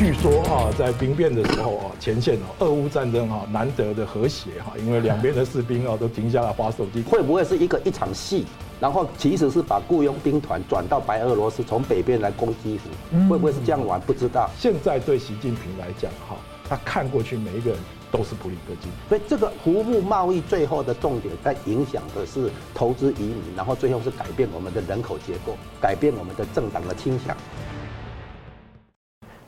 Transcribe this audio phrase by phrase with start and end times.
[0.00, 7.02] 据说哈，在兵变的时候啊，前线哦，俄乌战争哈，难得的和谐哈，因为两边的士兵啊都停下来划手机。
[7.02, 8.46] 会不会是一个一场戏？
[8.80, 12.88] 然后其实是把雇佣兵团转到白俄罗斯，从北边来攻基辅，
[13.28, 14.00] 会不会是这样玩？
[14.00, 14.48] 不知道。
[14.56, 16.34] 现在对习近平来讲哈，
[16.66, 17.78] 他看过去每一个人
[18.10, 27.36] 都是普里戈金，所以这个服务贸易最后的重点在影响的是投资移民，然后最后是改变我们的人口结构，改变我们的政党的倾向。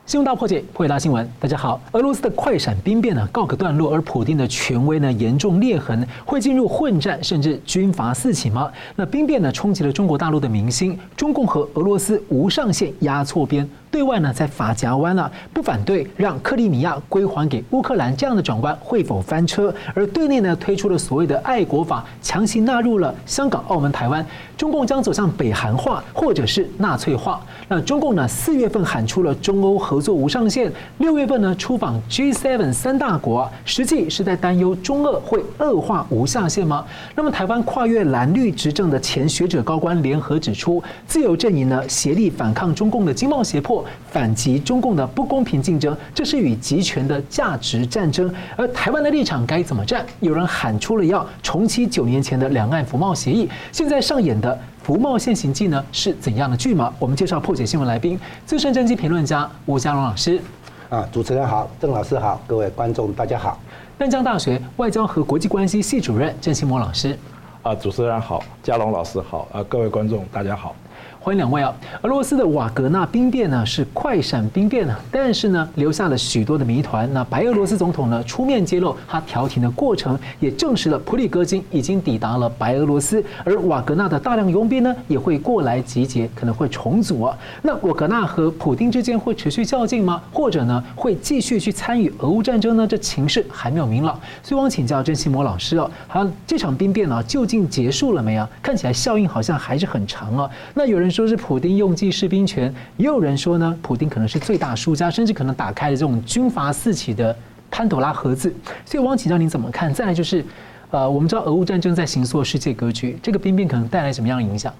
[0.05, 1.27] 新闻大破解，破解大新闻。
[1.39, 8.69] 大家好，俄罗斯的快闪兵变呢告个段落，而普京的权威呢严重裂痕，会进入混战甚至军阀四起吗？
[8.97, 13.67] 那兵变呢冲击了中国大陆的民心，中共和俄罗斯无上限压错边。
[13.93, 19.71] 对外呢，在法夹湾啊，不反对让克里米亚归还给乌克兰这样的转弯会否翻车？
[19.93, 24.25] 而对内呢，推出了所谓的爱国法，强行纳入了香港、澳门、台湾，
[24.57, 27.39] 中共将走向北韩化或者是纳粹化。
[27.67, 36.83] 那中共呢，四月份喊出了中欧合作无上限，六月份呢出访 G7 三大国，实际是在担忧中俄会恶化无下限吗？
[37.13, 43.82] 那么台湾跨越蓝绿执政的前学者高官联合指出，自由阵营呢协力反抗中共的经贸胁迫。
[44.09, 48.33] 反击中共的不公平竞争，这是与集权的价值战争。
[48.55, 50.05] 而台湾的立场该怎么站？
[50.19, 53.49] 有人喊出了要重启九年前的两岸服贸协议。
[53.71, 56.93] 现在上演的服贸现行记呢，是怎样的剧码？
[56.99, 60.41] 我们介绍破解新闻来宾，资深政经评论家吴家荣老师。
[60.89, 63.59] 啊，主持人好，郑老师好，各位观众大家好。
[63.97, 67.17] 淡江大学外交和国际关系系主任郑新模老师。
[67.61, 70.75] 啊，主持人好，家龙老师好，啊，各位观众大家好。
[71.19, 71.73] 欢迎两位啊！
[72.01, 77.09] 俄罗斯的瓦格纳兵变呢是快闪兵变呢，但是呢留下了许多的谜团。
[77.13, 87.37] 那白俄罗斯总统呢出面揭露他调停的过程，也证实了普里戈金已经抵达了白俄罗斯，而瓦格纳的大量佣兵呢也会过来集结，可能会重组啊。
[87.61, 90.21] 那瓦格纳和普丁之间会持续较劲吗？
[90.33, 92.85] 或者呢会继续去参与俄乌战争呢？
[92.85, 94.19] 这情势还没有明朗。
[94.41, 98.49] 所以我想请教郑信模老师啊，好，这场兵变呢究竟结束了没啊？
[98.61, 100.49] 看起来效应好像还是很长啊。
[100.73, 101.09] 那有人。
[101.13, 107.35] 说是普丁用计士兵权，也有人说呢，普丁可能是最大输家，甚至可能打开了这种军阀四起的
[107.69, 108.51] 潘朵拉盒子。
[108.83, 109.93] 所以，我想请教您怎么看？
[109.93, 110.43] 再来就是，
[110.89, 114.73] 呃，我们知道俄乌战争在形塑世界格局，这个兵变可能带来什么样的影响？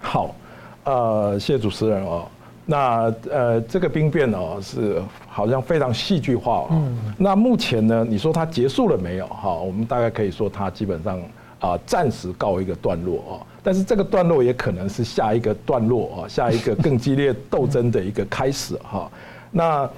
[0.00, 0.34] 好，
[0.84, 2.28] 呃，谢谢主持人哦。
[2.66, 6.66] 那呃，这个兵变哦，是好像非常戏剧化哦。
[6.72, 6.98] 嗯。
[7.16, 9.26] 那目前呢，你说它结束了没有？
[9.28, 11.18] 哈，我们大概可以说它基本上
[11.60, 13.46] 啊，暂时告一个段落啊。
[13.62, 19.10] 但是这个段落也可能是下一个段落啊，下一个更激烈斗争的一个开始哈。
[19.50, 19.88] 那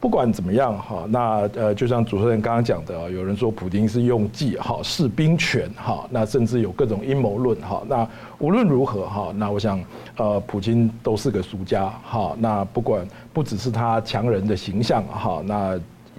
[0.00, 7.82] 不管怎么样哈，那呃，就像主持人刚刚讲的啊，有人说普京是用计哈，士兵权哈，那甚至有各种阴谋论哈。
[7.86, 8.08] 那
[8.40, 9.80] 无论如何哈，那我想
[10.16, 12.34] 呃，普京都是个输家哈。
[12.40, 15.78] 那不管不只是他强人的形象哈，那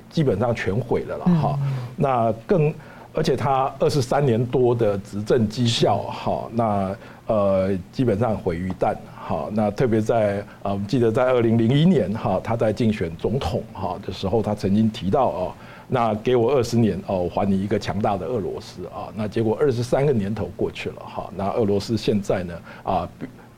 [0.10, 1.60] 基本上全毁了了哈。
[1.98, 2.74] 那更。
[3.14, 6.96] 而且他二十三年多的执政绩效，哈，那
[7.28, 15.54] 呃基本上毁于一旦，哈，那特别在啊，我们记得在二零零一年，哈，他在竞选总统，哈的时候，他曾经提到哦，
[15.88, 22.54] 那给我二十年哦，还你一个强大的俄罗斯啊，那结果二十三个年头过去了，哈，那俄罗斯现在呢
[22.84, 23.10] 啊。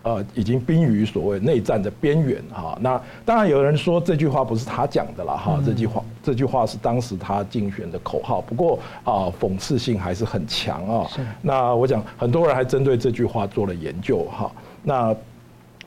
[0.06, 2.78] 呃，已经濒于所谓内战的边缘哈。
[2.80, 8.42] 那当然有人说这句话不是他讲的了哈，这句话这句话是当时他竞选的口号。
[8.42, 11.08] 不过啊，讽刺性还是很强啊。
[11.44, 14.52] 那我讲很多人还针对这句话做了研究哈。
[14.82, 15.16] 那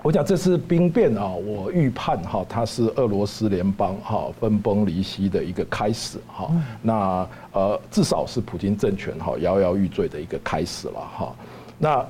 [0.01, 6.49] 我讲这次兵变啊，我预判哈，它是俄罗斯联邦哈分崩离析的一个开始哈。
[6.81, 11.35] 那呃，至少是普京政权哈摇摇欲坠的一个开始了哈。
[11.77, 12.07] 那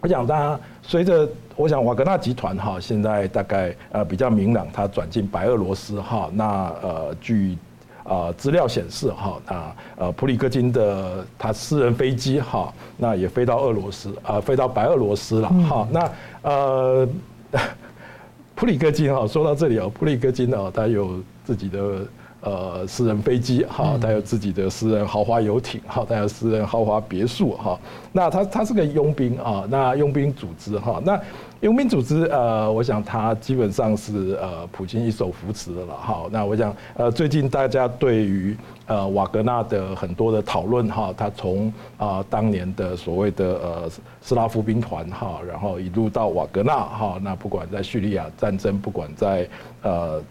[0.00, 1.28] 我讲，大家随着
[1.60, 6.30] 我想瓦格纳集团哈，现在大概呃比较明朗，它转进白俄罗斯哈。
[6.32, 7.58] 那呃，据
[8.02, 15.86] 啊资料显示哈，那呃普里戈金的他私人飞机哈，那也飞到俄罗斯啊，飞到白俄罗斯了哈。
[15.90, 16.10] 那
[16.40, 17.08] 呃
[18.56, 22.06] 普里戈金哈，说到这里哦，普里戈金哦，他有自己的。
[22.42, 27.78] 呃，私人飞机哈，他有自己的私人豪华游艇哈，他有私人豪华别墅哈。
[28.12, 31.20] 那他他是个佣兵啊，那佣兵组织哈，那
[31.60, 36.22] 佣兵组织呃，我想他基本上是呃普京一手扶持的了哈。
[36.30, 38.56] 那我想呃，最近大家对于
[38.86, 43.90] 呃瓦格纳的很多的讨论哈，他从啊当年的所谓的呃
[44.22, 49.46] 斯拉夫兵团哈，然后一路到瓦格纳哈，那不管在叙利亚战争，不管在
[49.82, 50.22] 呃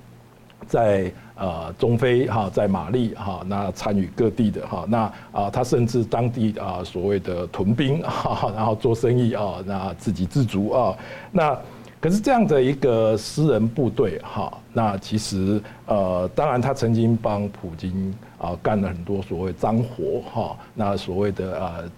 [0.66, 1.12] 在。
[1.40, 10.94] 呃，中非哈，在马利哈，那参与各地的哈，那啊，他甚至当地啊，所谓的屯兵 哈，然后做生意啊，那自给自足啊，
[11.32, 11.58] 那
[12.02, 21.92] 可是这样的一个私人部队哈，那其实呃，当然他曾经帮普京啊干了很多所谓脏活哈，那所谓的呃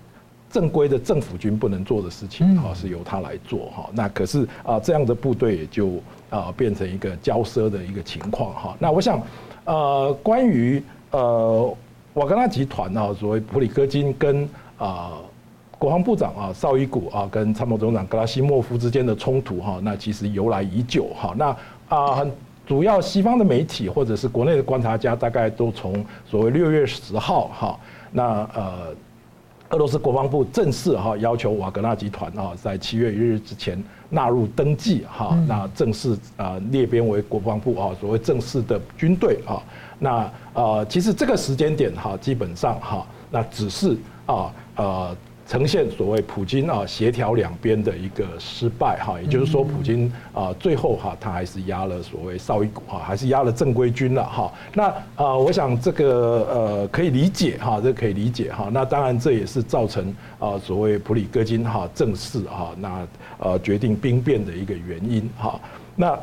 [0.52, 3.90] 正规的政府军不能做的事情哈，是由他来做哈。
[3.94, 6.02] 那可是啊，这样的部队也就
[6.32, 8.76] 啊变成一个交奢的一个情况哈。
[8.80, 9.22] 那我想
[9.66, 10.82] 呃，关于
[11.12, 11.78] 呃
[12.16, 14.50] 瓦格纳集团啊，所谓普里戈金跟
[14.80, 15.12] 啊。
[15.82, 21.34] 国防部长啊，绍伊古啊，跟参谋总长格拉西莫夫之间的冲突哈，那其实由来已久哈。
[21.36, 21.58] 那
[21.90, 22.32] 啊，很
[22.68, 27.80] 主要西方的媒体或者是国内的观察家，大概都从所谓六月十号哈，
[28.12, 28.96] 那呃，
[29.72, 39.64] 俄罗斯国防部正式哈要求瓦格纳集团啊，在七月一日之前纳入登记哈，那正式啊列编为国防部啊所谓正式的军队啊。
[39.98, 45.16] 那呃，其实这个时间点哈，基本上哈，那只是啊呃。
[45.52, 54.50] 呈现所谓普京啊协调两边的一个失败哈，也就是说普京啊最后哈他还是压了所谓绍伊古哈，还是压了正规军了哈。
[54.74, 54.86] 那
[55.18, 56.08] 啊，我想这个
[56.50, 58.70] 呃可以理解哈，这可以理解哈。
[58.72, 63.06] 那当然这也是造成啊所谓普里戈金哈正式哈那
[63.40, 65.60] 呃决定兵变的一个原因哈。
[65.98, 66.18] 那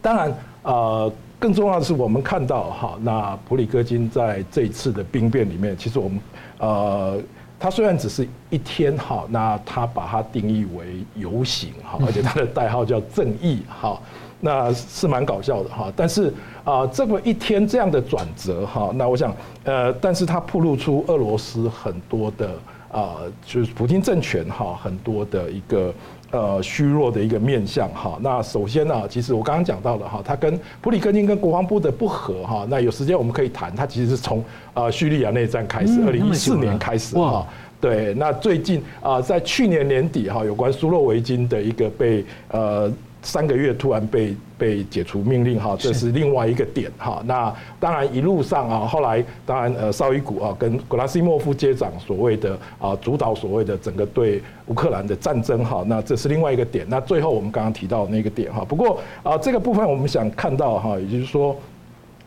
[0.00, 6.18] 当然呃更重要的是我们看到哈，那普里戈金在这一次的兵变里面，其实我们
[6.56, 7.20] 呃。
[7.58, 14.00] 他虽然只是一天哈，那它把它定义为游行哈，而且它的代号叫正义哈，
[14.40, 15.90] 那是蛮搞笑的哈。
[15.96, 16.32] 但是
[16.64, 22.50] 啊，这么一天这样的转折哈，那我想呃，但是它暴露出俄罗斯很多的
[22.90, 25.92] 啊，就是普京政权哈很多的一个。
[26.32, 28.18] 呃，虚弱的一个面相哈。
[28.20, 32.66] 那首先呢，其实我刚刚讲到了哈，他跟普里戈金跟国防部的不合哈。
[32.68, 34.44] 那有时间我们可以谈，他其实是从
[34.74, 37.46] 呃叙利亚内战开始，二零一四年开始哈。
[37.80, 42.92] 对，那最近啊，在去年年底哈，有关苏洛维金的一个被呃。
[43.26, 47.20] 三个月突然被被解除命令哈，这是另外一个点哈。
[47.26, 56.86] 那当然一路上啊，后来当然呃绍伊古啊跟格拉西莫夫接掌所谓的啊主导所谓的整个对乌克兰的战争哈，那这是另外一个点。
[56.88, 61.56] 那最后我们刚刚提到那个点哈，不过啊这个部分我们想看到哈，也就是说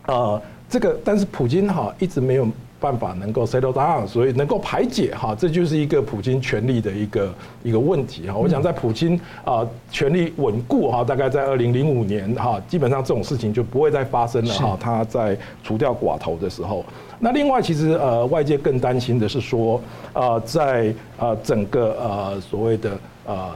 [0.02, 2.46] 啊这个但是普京哈一直没有。
[2.80, 8.34] 办法能够 settle down，所以能够排解哈，这就是一个普京权力的一个一个问题哈。
[8.34, 14.78] 我想在普京啊权力稳固哈，大概在二零零五年哈，基本上这种事情就不会再发生了哈。
[14.80, 16.82] 他在除掉寡头的时候，
[17.18, 19.78] 那另外其实呃外界更担心的是说
[20.14, 23.50] 呃在呃整个呃所谓的呃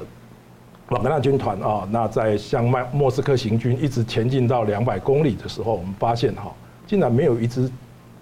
[0.91, 6.53] 瓦格纳军团啊，那在向麦莫斯科行军一直前进到两百公里的时候，我们发现哈，
[6.87, 7.71] 竟然没有一支。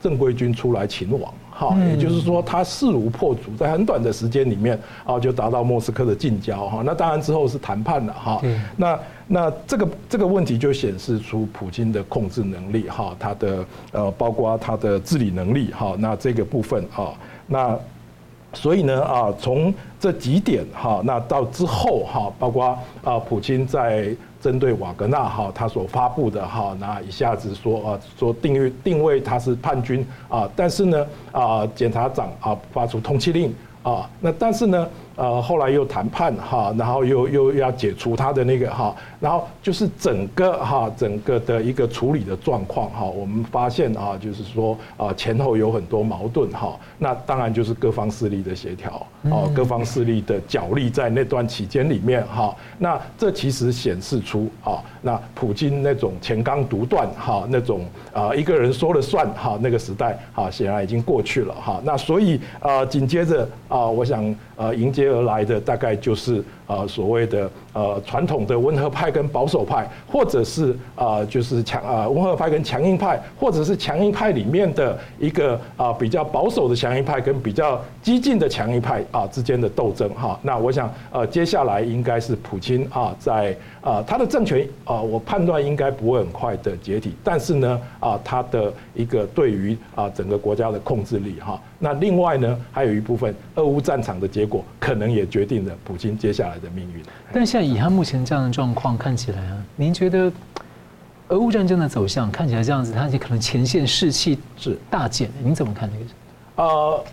[0.03, 6.83] 正规军出来擒王，哈，也就是说他势如破竹，在很短的时间里面啊，就达到莫斯科的近郊，哈。
[6.85, 8.43] 那当然之后是谈判了，哈。
[8.77, 15.95] 那那这个这个问题就显示出普京的控制能力，哈，他的呃，包括他的治理能力，哈。
[15.99, 17.15] 那这个部分啊，
[17.47, 17.79] 那
[18.53, 24.15] 所以呢啊，从这几点哈，那到之后哈，包括啊，普京在。
[24.43, 34.87] 针对瓦格纳哈，他所发布的哈，那一下子说啊，说定位定位他是叛军啊，但是呢啊，检察长啊发出通缉令啊，那但是呢。
[35.15, 65.03] 呃，后来又谈判哈，然后又又要解除他的那个哈，然后就是整个哈，整个的一个处理的状况哈，我们发现啊，就是说啊前后有很多矛盾哈，那当然就是各方势力的协调哦，各方势力的角力在那段期间里面哈，那这其实显示出啊，那普京那种前纲独断哈，那种啊一个人说了算哈，那个时代哈显然已经过去了哈，那所以啊紧接着啊，我想呃迎接。
[65.03, 66.41] 接而来的大概就是
[66.73, 80.39] 呃所谓的呃传统的温和派跟保守派，或者是啊就是强啊温和派跟强硬派，或者是强硬派里面的一个啊比较保守的强硬派跟比较激进的强硬派啊之间的斗争哈。
[80.43, 91.61] 那我想呃接下来应该是普京啊在啊他的政权啊我判断应该不会很快的解体，但是呢啊他的一个对于啊整个国家的控制力哈。
[91.79, 97.03] 那另外呢还有一部分俄乌战场的结果可能也决定了普京接下来的命运。
[97.33, 100.33] 但现在以他目前这样的状况看起来啊，您觉得
[101.29, 105.31] 俄乌战争的走向看起来这样子，它也可能前线士气是大减。
[105.43, 106.05] 您怎么看这个？
[106.57, 107.05] 呃，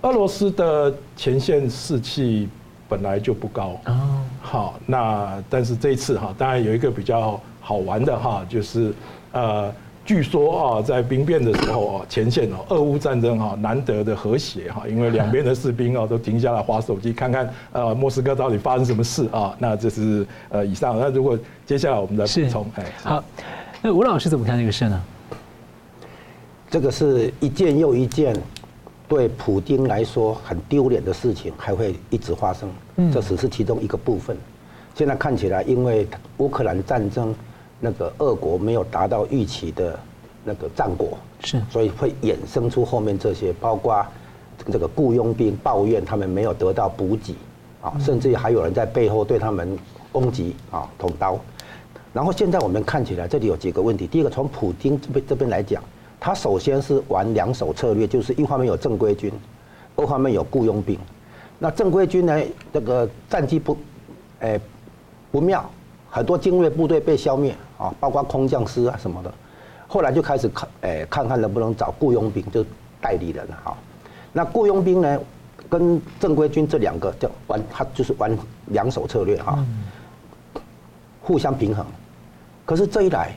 [0.00, 2.48] 俄罗斯的前线士气
[2.88, 3.80] 本来就不高。
[3.86, 4.22] 哦。
[4.40, 8.92] 好，那但是这一次哈，当然有一个比较好玩的哈，就是
[9.32, 9.72] 呃。
[10.08, 19.54] 据说啊，在兵变的时候啊，前线哦，俄乌战争哈难得的和谐哈，因为两边的士兵啊 都停下来划手机，看看呃莫斯科到底发生什么事啊。
[19.58, 23.22] 那这是呃以上，那如果接下来我们来补充，哎，好，
[23.82, 25.02] 那吴老师怎么看这个事呢？
[26.70, 28.34] 这个是一件又一件
[29.08, 32.70] 对普京来说很丢脸的事情，还会一直发生。
[33.12, 34.36] 这只是其中一个部分。
[34.94, 37.34] 现在看起来，因为乌克兰战争。
[37.80, 39.96] 那个俄国没有达到预期的
[40.42, 44.04] 那个战果，是，所以会衍生出后面这些，包括
[44.66, 47.36] 这个雇佣兵抱怨他们没有得到补给，
[47.80, 49.78] 啊，甚至还有人在背后对他们
[50.10, 51.38] 攻击啊，捅刀。
[52.12, 55.80] 然后现在我们看起来这里有几个问题，第一个从普京这边这边来讲，
[56.28, 59.32] 他首先是玩两手策略，就是一方面有正规军，
[59.96, 60.98] 二方面有雇佣兵。
[61.58, 62.38] 那正规军呢，
[62.70, 63.74] 这个战绩不，
[64.40, 64.60] 哎，
[65.32, 65.64] 不妙。
[66.10, 69.32] 很多精锐部队被消灭啊，包括空降师啊什么的，
[69.86, 72.62] 后来就开始看，哎，看看能不能找雇佣兵，就
[73.00, 73.74] 代理人啊。
[74.30, 75.18] 那雇佣兵呢，
[75.70, 79.64] 跟正规军这两个叫玩，他就是玩两手策略哈，
[81.22, 81.86] 互相平衡。
[82.66, 83.34] 可是这一来，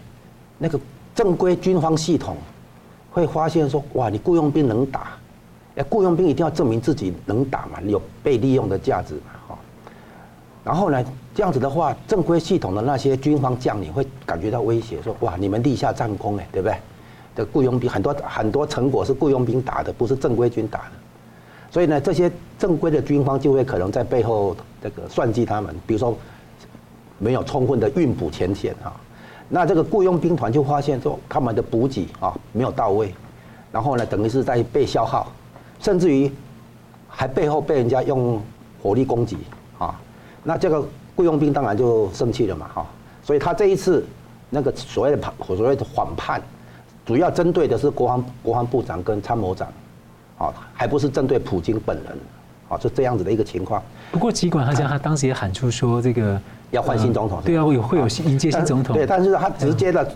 [0.58, 0.78] 那个
[1.16, 2.36] 正规军方系统
[3.12, 5.12] 会发现说，哇，你雇佣兵能打，
[5.76, 9.58] 哎，雇佣兵一定要证明自己能打嘛，有被利用的价值嘛，哈。
[10.64, 11.04] 然后呢？
[11.34, 16.76] 这样子的话，正规系统的那些军方将领会感觉到威胁，说：“哇，你们立下战功哎，对不对？
[17.34, 20.92] 这雇佣兵很多很多成果是雇佣兵打的，不是正规军打的。
[21.72, 24.54] 所以呢，这些正规的军方就会可能在背后
[24.84, 26.14] 这个算计他们，比如说
[27.18, 28.92] 没有充分的运补前线啊。
[29.52, 33.14] 那这个雇佣兵团就发现说，他们的补给啊没有到位，
[33.72, 35.32] 然后呢，等于是在被消耗，
[35.80, 36.32] 甚至于
[37.08, 38.42] 还背后被人家用
[38.82, 39.38] 火力攻击
[39.78, 39.94] 啊。
[40.44, 40.84] 那这个。
[41.14, 42.86] 雇佣兵当然就生气了嘛，哈，
[43.22, 44.04] 所以他这一次
[44.50, 46.42] 那个所谓的叛，所谓的缓叛，
[47.06, 49.68] 主要针对的是国防国防部长跟参谋长，
[50.38, 52.18] 啊，还不是针对普京本人，
[52.70, 53.84] 啊，就这样子的一个情况。
[54.10, 56.42] 不过尽管他讲，他当时也喊出说这个
[56.72, 60.08] 要换新总统，对啊，会有会有迎接新总统，对，但是他直接的。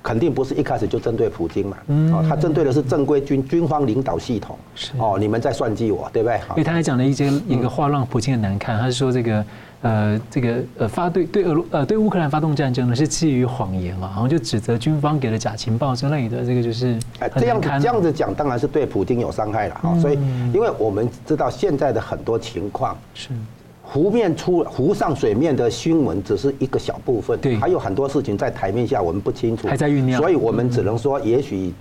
[0.00, 1.76] 肯定不是一开始就针对普京嘛，
[2.12, 4.92] 哦，他针对的是正规军军方领导系统，是。
[4.96, 6.38] 哦，你们在算计我，对不对？
[6.50, 9.44] 因为他还讲了一些一个话让普京很难看，他是说这个
[9.82, 20.18] 呃这个呃发对对俄罗呃对乌克兰发动战争呢是基于谎言嘛，然后就指责军方给了假情报之类的，这个就是哎这样这样子讲当然是对普京有伤害了哈，所以
[20.54, 23.30] 因为我们知道现在的很多情况是。
[23.90, 31.72] 湖面出湖上水面的新闻只是一个小部分，对，还有很多事情在台面下我们不清楚，还在酝酿，所以我们只能说，也许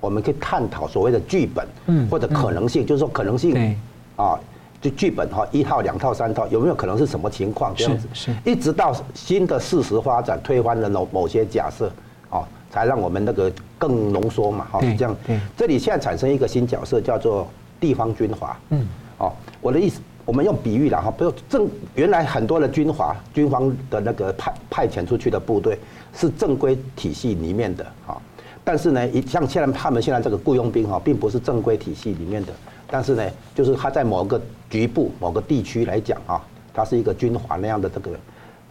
[0.00, 3.76] 我们可以探讨所谓的剧本，嗯，或者可能性，就是说可能性，对，
[4.16, 4.40] 啊，
[4.80, 8.08] 就剧本哈，一套、两套、三套，有没有可能是什么情况这样子？
[8.14, 11.92] 是，一直到新的事实发展推翻了某某些假设，
[12.30, 17.46] 啊，才让我们那个更浓缩嘛，哈，这样，对，这里现在产生一个新角色叫做
[17.78, 18.86] 地方军阀，嗯，
[19.18, 20.00] 哦，我的意思。
[20.24, 25.78] 我们用比喻了哈，不用正原来很多的军阀军方的那个派派遣出去的部队
[26.14, 28.20] 是正规体系里面的哈，
[28.64, 32.52] 但是呢，一像现在他们现在这个雇佣兵哈，并不是正规体系里面的，
[32.86, 33.22] 但是呢，
[33.54, 34.40] 就是他在某个
[34.70, 36.40] 局部某个地区来讲啊，
[36.72, 38.10] 他是一个军阀那样的这个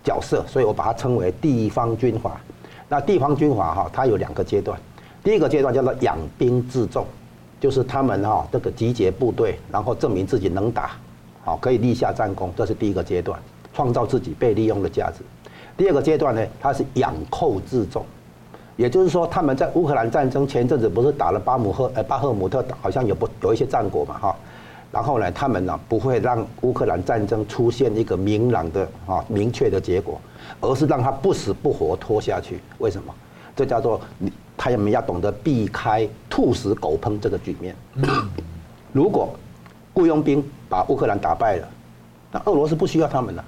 [0.04, 2.42] 角色，所以我把它称为地方军阀。
[2.90, 4.80] 那地方军阀哈，它有两个阶段，
[5.24, 7.06] 第一个阶段叫做养兵自重，
[7.60, 10.92] 就是他们哈这个集结部队，然后证明自己能打。
[11.44, 13.40] 好，可以立下战功，这是第一个阶段，
[13.74, 15.24] 创造自己被利用的价值。
[15.76, 18.06] 第二个阶段呢，它是养寇自重，
[18.78, 24.36] 也就是说，他们在乌克兰战争前阵子不是打了巴姆赫呃巴赫姆特，好像有不有一些战果嘛哈。
[24.92, 30.22] 然后呢，他们呢不会让乌克兰战争出现一个明朗的啊明确的结果，
[30.62, 32.60] 而是让他不死不活拖下去。
[32.78, 33.14] 为什么？
[33.56, 37.76] 这叫做你他们要懂得避开兔死狗烹这个局面。
[38.94, 39.34] 如果
[39.94, 41.70] 雇佣兵把乌克兰打败了，
[42.32, 43.46] 那俄罗斯不需要他们了，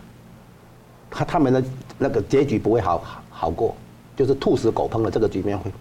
[1.10, 1.64] 他他们的
[1.98, 3.76] 那个结局不会好好过，
[4.16, 5.72] 就是兔死狗烹的这个局面会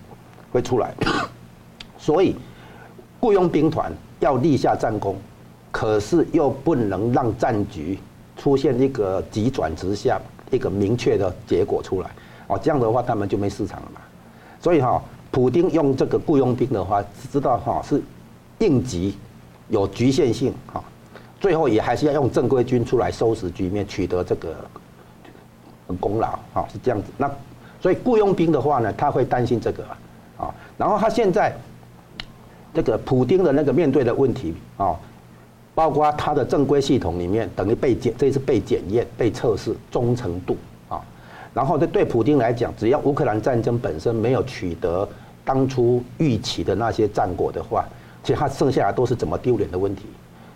[0.52, 0.94] 会出来，
[1.98, 2.34] 所以
[3.20, 5.16] 雇佣兵团要立下战功，
[5.70, 7.98] 可是又不能让战局
[8.36, 10.18] 出现一个急转直下，
[10.50, 12.10] 一个明确的结果出来，
[12.46, 14.00] 哦，这样的话他们就没市场了嘛，
[14.60, 18.02] 所以哈，普丁用这个雇佣兵的话，知道哈是
[18.60, 19.18] 应急。
[19.74, 20.82] 有局限性哈，
[21.40, 24.54] 最后也还是要用正规军出来收拾局面，取得这个
[25.98, 27.08] 功劳哈，是这样子。
[27.18, 27.28] 那
[27.82, 29.84] 所以雇佣兵的话呢，他会担心这个
[30.38, 31.52] 啊，然后他现在
[32.72, 34.96] 这个普丁的那个面对的问题啊，
[35.74, 40.56] 包括他的正规系统里面等于被检，这一次被检验、被测试忠诚度
[40.88, 41.02] 啊。
[41.52, 45.08] 然后这对普丁来讲，只要乌克兰战争本身没有取得
[45.44, 47.84] 当初预期的那些战果的话，
[48.24, 50.06] 其实他剩下来都是怎么丢脸的问题，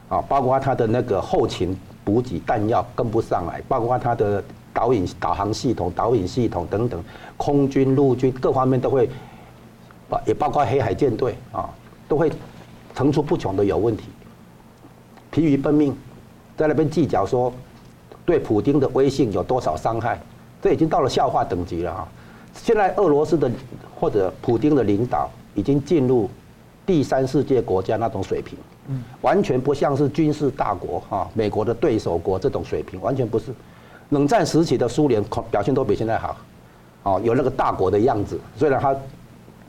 [0.08, 7.04] 啊，包括他的那个后勤补给弹药跟不上来，包括他的导引导航系统、导引系统等等，
[7.36, 9.10] 空军、陆军各方面都会，
[10.26, 11.68] 也包括黑海舰队啊，
[12.08, 12.32] 都会
[12.94, 14.04] 层出不穷的有问题，
[15.30, 15.94] 疲于奔命，
[16.56, 17.52] 在那边计较说
[18.24, 20.18] 对普丁的威信有多少伤害，
[20.62, 22.08] 这已经到了笑话等级了啊！
[22.54, 23.50] 现在俄罗斯的
[23.94, 26.30] 或者普丁的领导已经进入
[26.88, 33.52] 第三世界国家那种水平，嗯完全不像是军事大国哈，美国的对手国这种水平，完全不是。
[34.08, 36.34] 冷战时期的苏联表现都比现在好，
[37.02, 38.40] 哦，有那个大国的样子。
[38.56, 38.96] 虽然他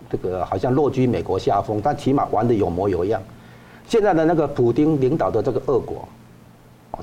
[0.10, 3.22] 这个好像落居美国下风，但起码玩的有模有样。
[3.86, 6.08] 现在的那个普丁领导的这个俄国，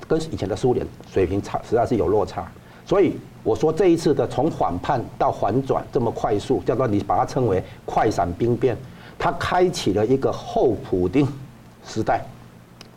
[0.09, 2.51] 跟以前的苏联水平差，实在是有落差。
[2.87, 8.75] 所以我说这一次的从反叛到反转这么快速，叫做你把它称为快闪兵变，
[9.19, 11.27] 它开启了一个后普丁
[11.87, 12.25] 时代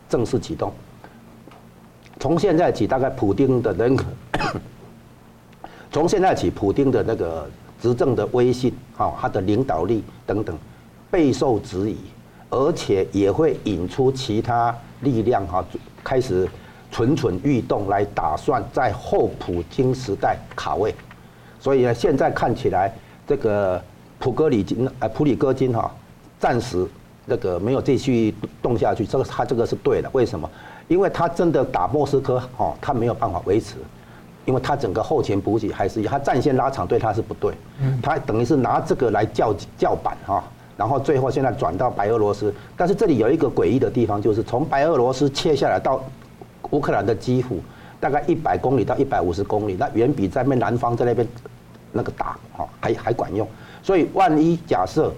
[0.08, 0.72] 正式启动。
[2.18, 3.96] 从现在起，大概普丁的人，
[5.90, 7.48] 从现在起，普丁的那个
[7.80, 10.54] 执政的威信，哈，他的领导力等等，
[11.10, 11.96] 备受质疑，
[12.50, 15.64] 而且也会引出其他力量，哈，
[16.04, 16.46] 开始
[16.90, 20.94] 蠢蠢欲动，来打算在后普京时代卡位。
[21.58, 22.92] 所以呢，现在看起来，
[23.26, 23.82] 这个
[24.18, 25.90] 普戈里金，呃，普里戈金，哈，
[26.40, 26.84] 暂时
[27.26, 30.50] 那个没有继续动下去，这个他这个是对的，为什么？
[30.88, 33.76] 因为他真的打莫斯科，哦，他没有办法维持，
[34.46, 37.54] 因为他整个后勤补给还是他战线拉长对他是不对，
[38.02, 40.42] 他等于是拿这个来叫叫板哈，
[40.76, 46.02] 然后最后现在转到白俄罗斯，但是这里有一个诡异的地方，就是从白俄罗斯切下来到
[46.70, 47.60] 乌克兰的基辅，
[48.00, 51.28] 大概一百公里到一百五十公里，那远比在那南方在那边
[51.92, 53.46] 那个打哈还还管用，
[53.82, 55.12] 所以万一假设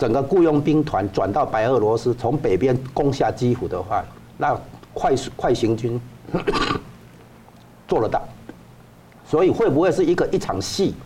[0.00, 4.04] 整个雇佣兵团转到白俄罗斯，从北边攻下基辅的话，
[4.36, 4.58] 那。
[4.92, 6.00] 快速快行军
[7.86, 8.20] 做得到，
[9.24, 10.96] 所以会不会是一个一场戏？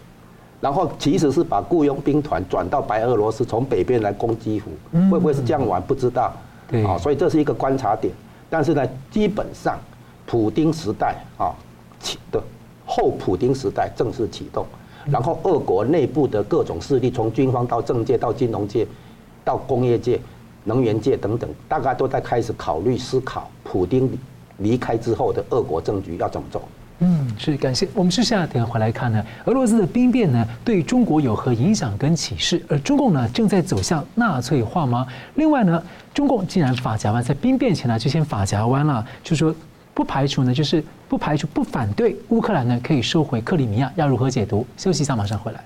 [0.59, 4.71] 然后其实是把雇佣兵团转到白俄罗斯，从北边来攻基辅，
[5.11, 5.83] 会不会是这样玩？
[5.83, 6.33] 不知道。
[6.87, 8.11] 啊，所以这是一个观察点。
[8.49, 9.79] 但是呢，基本上，
[10.25, 11.53] 普丁时代啊
[12.01, 12.43] 启的
[12.87, 14.65] 后普丁时代正式启动，
[15.11, 18.87] 然后俄国内部的各种势力，从军方到政界到金融界
[19.45, 20.21] 到工业界。
[20.67, 24.11] 能源界等等，大概都在开始考虑思考，普丁
[24.57, 26.63] 离开之后的俄国政局要怎么走？
[27.01, 27.87] 嗯，是感谢。
[27.93, 32.65] 我们是下点回来看呢，俄罗斯的兵变呢，对中国有何影响跟启示？
[32.67, 35.07] 而中共呢，正在走向纳粹化吗？
[35.35, 35.83] 另外呢，
[36.15, 39.55] 中共既然法夹湾，在兵变前呢就先法夹湾了，就说
[39.95, 44.67] 不排除呢，就是不排除不反对乌克兰呢可以收回克里米亚，要如何解读？
[44.77, 45.61] 休息一下，马上回来。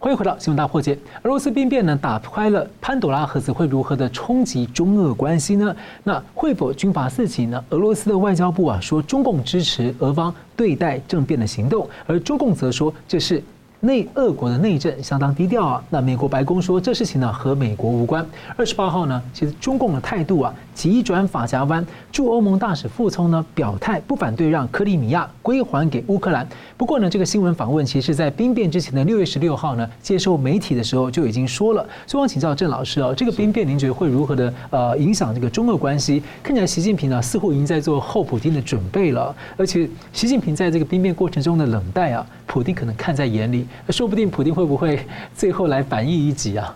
[0.00, 0.98] 欢迎回到新闻大破解。
[1.22, 5.76] 俄罗斯兵变呢，打开了潘朵拉盒子，会如何的冲击中俄关系呢？
[6.02, 7.64] 那会否军阀四起呢？
[7.70, 13.42] 俄罗斯的外交部啊说，中共支持俄方对待政变的行动，而中共则说这是。
[13.82, 15.82] 内俄国的内政相当低调啊。
[15.88, 18.22] 那美国白宫说这事情呢和美国无关。
[18.54, 26.48] 二十八号呢，其实中共的态度啊急转法夹湾，驻欧盟大使傅聪呢表态不反对让克里米亚归还给乌克兰。
[26.74, 31.86] 不过呢，这个新闻访问其实在兵变之前的六月十六号呢接受媒体的时候就已经说了。
[32.06, 36.22] 所以我请教郑老师啊，这个兵变您觉得会如何的呃影响这个中俄关系？
[36.42, 43.66] 看起来习近平呢似乎已经在做后普京的准备了，而且习近平在这个兵变过程中的冷淡啊，普京可能看在眼里。
[43.90, 45.04] 说不定普京会不会
[45.36, 46.74] 最后来反击一击啊？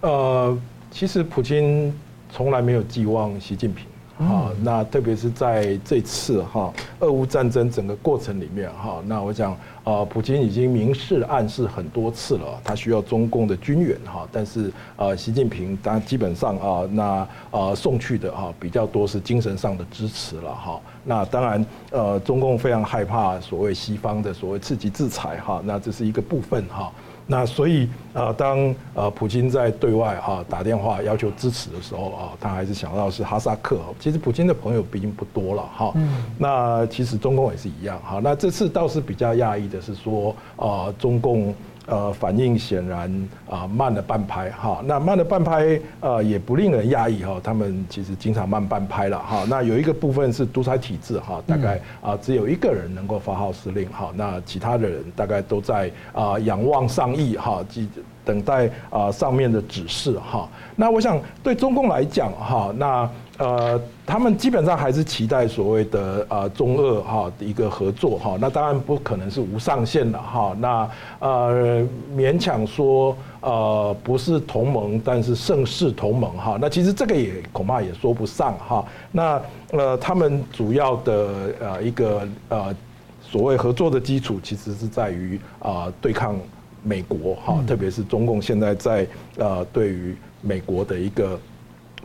[0.00, 0.58] 呃，
[0.90, 1.94] 其实普京
[2.34, 3.86] 从来没有寄望习近平
[4.18, 4.50] 啊。
[4.60, 9.52] 那特别是在这次哈俄乌战争整个过程里面哈，那我想
[9.84, 14.26] 啊，普京已经明示暗示很多次了，他需要中共的军援哈。
[14.32, 20.80] 但是呃，习近平当然基本上啊，那呃送去的哈比较多是精神上的支持了哈。
[21.04, 26.90] 那当然，呃，中共非常害怕所谓西方的所谓刺激制裁哈，那这是一个部分哈。
[27.26, 33.78] 那所以呃，当呃普京在对外哈打电话要求支持的时候啊，他还是想到是哈萨克。
[33.98, 35.92] 其实普京的朋友毕竟不多了哈。
[36.38, 38.20] 那其实中共也是一样哈。
[38.22, 41.54] 那这次倒是比较讶异的是说啊，中共。
[41.86, 49.44] 呃，反应显然啊慢了半拍哈，那慢了半拍呃也不令人讶异哈，他们其实经常慢半拍了哈。
[49.48, 57.86] 那有一个部分是独裁体制哈，大概啊只有一个人能够发号施令哈，那其他的人大概都在啊仰望上意哈，即
[58.24, 60.48] 等待啊上面的指示哈。
[60.74, 71.84] 那我想对中共来讲哈，那呃，他们基本上还是期待所谓的呃中俄哈的一个合作哈，那当然不可能是无上限的哈，那呃
[72.16, 79.42] 勉强说呃不是同盟，但是盛世同盟哈，那其实这个也恐怕也说不上哈，那
[79.72, 82.72] 呃他们主要的呃一个呃
[83.20, 86.38] 所谓合作的基础，其实是在于啊对抗
[86.84, 89.04] 美国哈，特别是中共现在在
[89.38, 91.36] 呃对于美国的一个。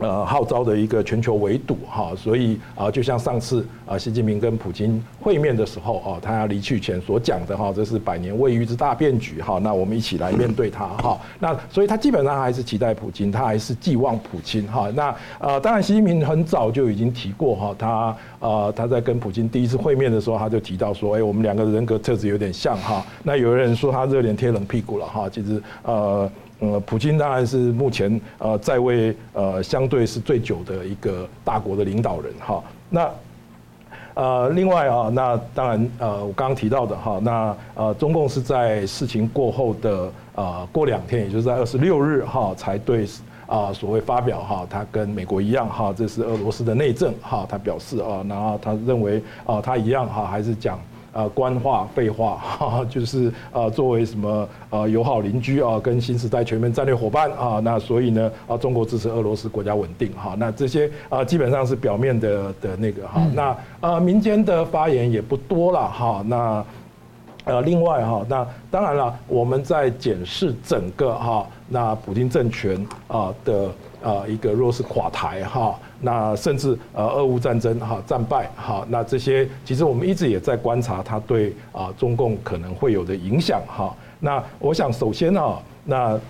[0.00, 11.20] 呃，号召的一个全球围堵哈，所以啊，就像上次啊，习近平跟普京会面的时候啊，他要离去前所讲的哈，这是百年未遇之大变局哈，那我们一起来面对它哈。
[11.38, 14.90] 那所以他基本上还是期待普京，他还是寄望普京哈。
[14.94, 23.04] 那呃，当然习近平很早就已经提过哈，他呃他在跟普京第一次会面的时候，他就提到说，哎，我们两个人格特质有点像哈。
[23.22, 26.30] 那有人说他热脸贴冷屁股了哈，其实呃。
[26.60, 32.62] 呃，普京当然是目前呃在位呃相对是最久的一个大国的领导人哈。
[32.88, 33.10] 那
[34.14, 43.06] 呃另外啊，那当然呃我刚刚提到的哈，那呃中共是在事情过后的呃过两天，也就是在二十六日哈才对
[43.46, 50.78] 啊所谓发表哈，他跟美国一样哈，这是俄罗斯的内政哈，他表示啊，然后他认为啊他一样哈还是讲。
[51.12, 66.64] 呃，官话废话， 哈，就是呃，作为什么呃友好邻居啊，跟新时代全面战略伙伴啊，那所以呢，啊，中国支持俄罗斯国家稳定哈，那这些啊，基本上是表面的的那个哈，那呃，民间的发言也不多了哈，那
[67.44, 73.68] 呃，另外哈，那当然了，我们在检视整个哈，那普京政权啊的
[74.02, 75.76] 啊一个若是垮台哈。
[76.00, 83.94] 那甚至呃，俄乌战争哈战败哈，那这些其实我们一直也在观察它对啊中共可能会有的影响哈。
[84.18, 86.20] 那我想首先啊，那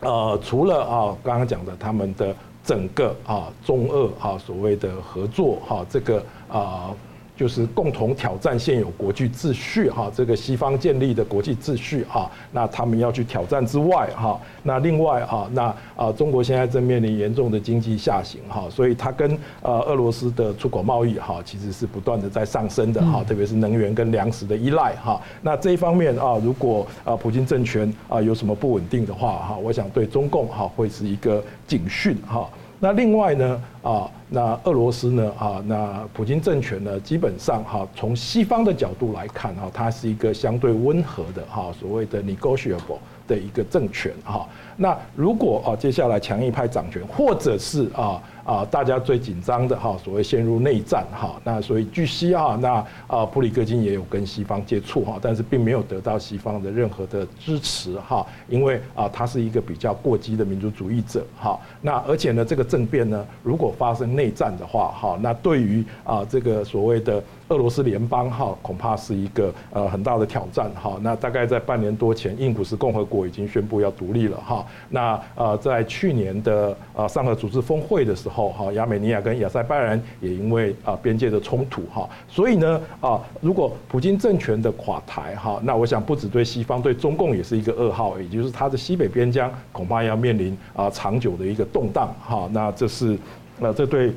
[0.00, 6.90] 呃除了啊刚刚讲的他们的整个啊中俄啊所谓的合作哈，这个啊。
[7.38, 32.48] 就是共同挑战现有国际秩序哈，这个西方建立的国际秩序哈，那他们要去挑战之外哈，那另外哈，那啊中国现在正面临严重的经济下行哈，所以它跟呃俄罗斯的出口贸易哈，其实是不断的在上升的哈，特别是能源跟粮食的依赖哈，那这一方面啊，如果啊普京政权啊有什么不稳定的话哈，我想对中共哈会是一个警讯哈。
[32.80, 44.46] 那另外呢，啊，那俄罗斯呢，啊，那普京政权呢，基本上哈，从西方的角度来看哈，它是一个相对温和的哈，所谓的 negotiable 的一个政权哈。
[44.76, 48.22] 那如果啊，接下来强硬派掌权，或者是啊。
[48.48, 67.22] 啊，大家最紧张的哈，所谓陷入内战哈，那所以据悉哈，那啊普里克金也有跟西方接触哈，但是并没有得到西方的任何的支持哈，因为啊他是一个比较过激的民族主义者哈，那而且呢这个政变呢，如果发生内战的话哈，那对于啊这个所谓的。
[67.48, 70.98] 俄罗斯联邦哈恐怕是一个呃很大的挑战哈。
[71.00, 74.66] 那大概在半年多前，印古斯共和国已经宣布要独立了哈。
[74.90, 92.48] 那呃在去年的呃上合组织峰会的时候哈，亚美尼亚跟亚塞拜然也因为啊边界的冲突哈，所以呢啊如果普京政权的垮台哈，那我想不只对西方，对中共也是一个噩耗，也就是它的西北边疆恐怕要面临啊长久的一个动荡哈。
[92.52, 93.18] 那这是
[93.60, 94.12] 呃这对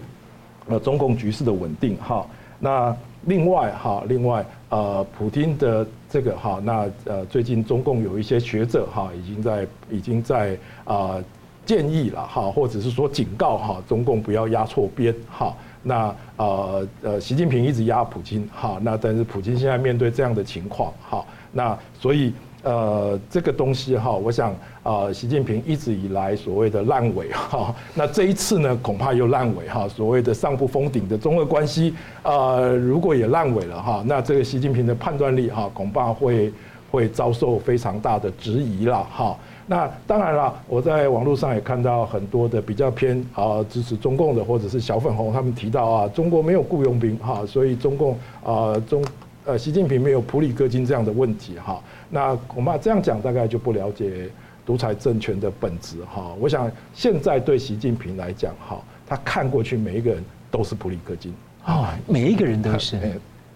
[0.68, 2.26] 呃中共局势的稳定哈。
[2.60, 11.24] 那另外哈，另外呃，普京的这个哈，那呃，最近中共有一些学者哈，已经在已经在啊
[11.66, 15.56] 建议了哈，或者是说警告哈，中共不要压错边哈。
[15.84, 22.34] 那呃呃，习近平一直压普京哈，那但是普京现在面对这样的情况哈，那所以。
[22.64, 29.88] 呃，这个东西哈，我想啊，习近平一直以来所谓的烂尾哈， 那这一次呢，恐怕又烂尾哈。
[29.88, 36.54] 所谓的上不封顶的中俄关系，呃，如果也烂尾了哈，那这个习近平的判断力哈，恐怕会
[36.92, 39.36] 会遭受非常大的质疑了哈。
[39.66, 49.04] 那当然了，我在网络上也看到很多的比较偏啊支持中共的或者是小粉红，他们提到啊，中国没有雇佣兵哈，所以中共啊中。
[49.46, 54.30] 呃，习近平没有普里戈金这样的问题哈，那恐怕这样讲大概就不了解
[54.66, 56.36] 独裁政权的本质哈。
[56.40, 61.34] 我想现在对习近平来讲哈，他看过去每一个人都是普里戈金
[61.66, 63.00] 啊，每一个人都是。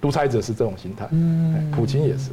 [0.05, 2.29] 独裁者是这种心态，嗯，普京也是，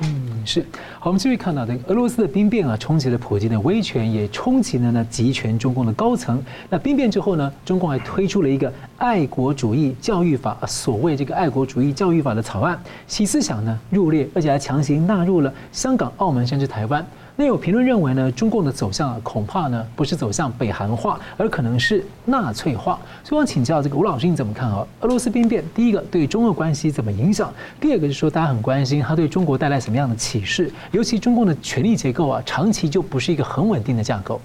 [0.00, 0.60] 嗯，是。
[1.00, 6.38] 好，我们继续看到的俄罗斯的兵变啊，冲击了普京的威权，也冲击了呢集权中共的高层。
[6.68, 17.02] 那兵变之后呢，中共还推出了一个爱国主义教育法，所谓这个爱国主义教育法的草案，其思想呢入列，而且还强行纳入了香港、澳门甚至台湾。
[17.36, 22.96] 那有评论认为呢，中共的走向啊恐怕呢不是走向北韩化，而可能是纳粹化。
[23.24, 24.86] 所以我想请教这个吴老师，你怎么看啊？
[25.00, 27.52] 俄罗斯兵变，第一个对中俄关系怎么影响？
[27.80, 30.70] 第二个就是说，大家很关心它对中国带来什么样的启示？
[30.92, 34.40] 尤其中共的权力结构啊，长期就不是一个很稳定的架构。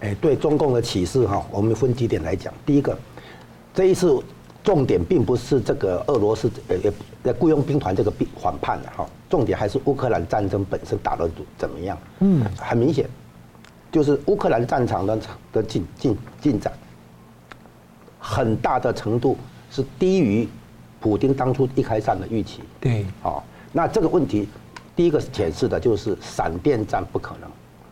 [0.00, 2.50] 哎，对中共的启示哈，我们分几点来讲。
[2.64, 2.96] 第一个，
[3.74, 4.18] 这一次
[4.66, 6.76] 重点并不是这个俄罗斯呃
[7.22, 9.06] 呃雇佣兵团这个兵反叛的哈。
[9.30, 11.96] 重点还是乌克兰战争本身打得怎么样？
[12.18, 13.08] 嗯，很明显，
[13.92, 15.18] 就是乌克兰战场的
[15.52, 16.72] 的进进进展，
[18.18, 19.36] 很大的程度
[19.70, 20.48] 是低于
[20.98, 22.62] 普京当初一开战的预期。
[22.80, 23.40] 对，哦，
[23.72, 24.48] 那这个问题，
[24.96, 27.48] 第一个显示的就是闪电战不可能，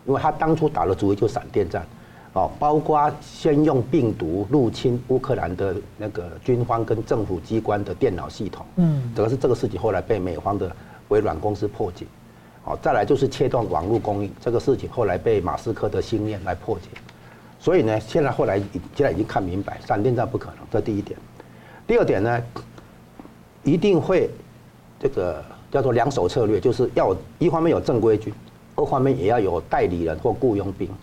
[0.07, 1.87] 因为他当初打的主意就闪电战，
[2.35, 8.65] 哦，包括先用病毒入侵乌克兰的那个军方跟政府机关的电脑系统。
[8.77, 10.71] 嗯，这个是这个事情后来被美方的。
[11.09, 12.07] 微软公司破解，
[12.65, 16.89] 哦，再来就是切断网络供应这个事情，后来被马斯克的心念来破解。
[17.61, 18.59] 所以呢，现在后来
[18.97, 21.17] 现在已经看明白，闪电战不可能，这第一点。
[21.87, 22.43] 第二点呢，
[23.65, 24.31] 一定会
[24.99, 28.33] 这个叫做两手策略，就是要一方面有正规军，
[28.75, 30.97] 二方面也要有代理人或雇佣兵，啊，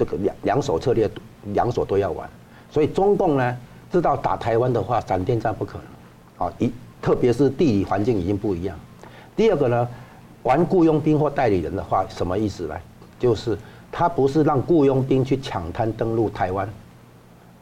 [0.00, 1.10] 这个两两手策略，
[1.52, 2.26] 两手都要玩。
[2.70, 3.54] 所以中共呢，
[3.92, 5.78] 知道打台湾的话，闪电战不可
[6.38, 6.72] 能，啊一。
[7.02, 8.78] 特别是地理环境已经不一样。
[9.36, 9.88] 第二个呢，
[10.42, 12.74] 玩雇佣兵或代理人的话，什么意思呢？
[13.18, 13.56] 就是
[13.92, 16.66] 他不是让雇佣兵去抢滩登陆台湾，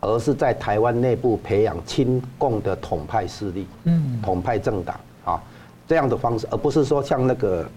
[0.00, 5.42] 而是在台湾内部培养亲共的统派势力，嗯，统派政党啊，
[5.88, 7.68] 这样的方式，而不是说像那个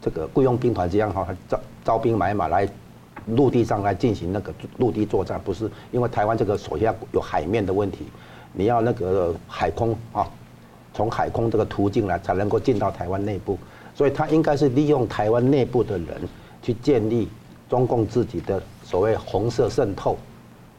[0.00, 2.66] 这个雇佣兵团这样哈，招招兵买马来
[3.26, 8.06] 陆地上来进行那个陆地作战，不是，因为台湾这个首先有海面的问题，
[8.52, 10.28] 你要那个海空啊。
[10.94, 13.56] 从海空这个途径来才能够进到台湾内部，
[13.94, 16.28] 所以他应该是利用台湾内部的人
[16.60, 17.30] 去建立
[17.66, 20.18] 中共自己的所谓红色渗透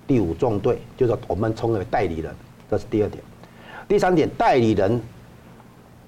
[0.05, 2.31] 第五纵队，就是我们称为代理人，
[2.69, 3.23] 这是第二点。
[3.87, 5.01] 第三点，代理人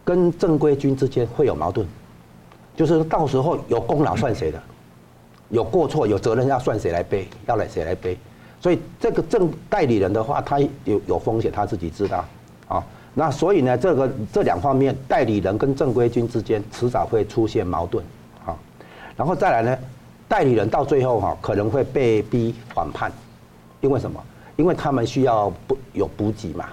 [0.03, 1.83] 跟正规军之间会有矛盾，
[2.75, 4.61] 就是到时候有功劳算谁的，
[5.49, 8.17] 有过错有责任要算谁来背，要来谁来背。
[8.59, 12.25] 所以这个正代理人的话，他有有风险，他自己知道
[12.67, 12.83] 啊。
[13.13, 18.03] 那所以呢，这个这两方面，代理人跟正规军之间迟早会出现矛盾，
[18.43, 18.57] 好，
[19.15, 19.77] 然后再来呢，
[20.27, 23.11] 代理人到最后哈可能会被逼反叛，
[23.81, 24.21] 因为什么？
[24.57, 26.65] 因为他们需要补有补给嘛，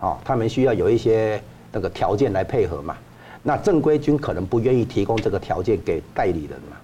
[0.00, 2.96] 啊，他们需要有一些那个条件来配合嘛。
[3.42, 6.76] 那正规军可能不愿意提供这个条件给代理人嘛，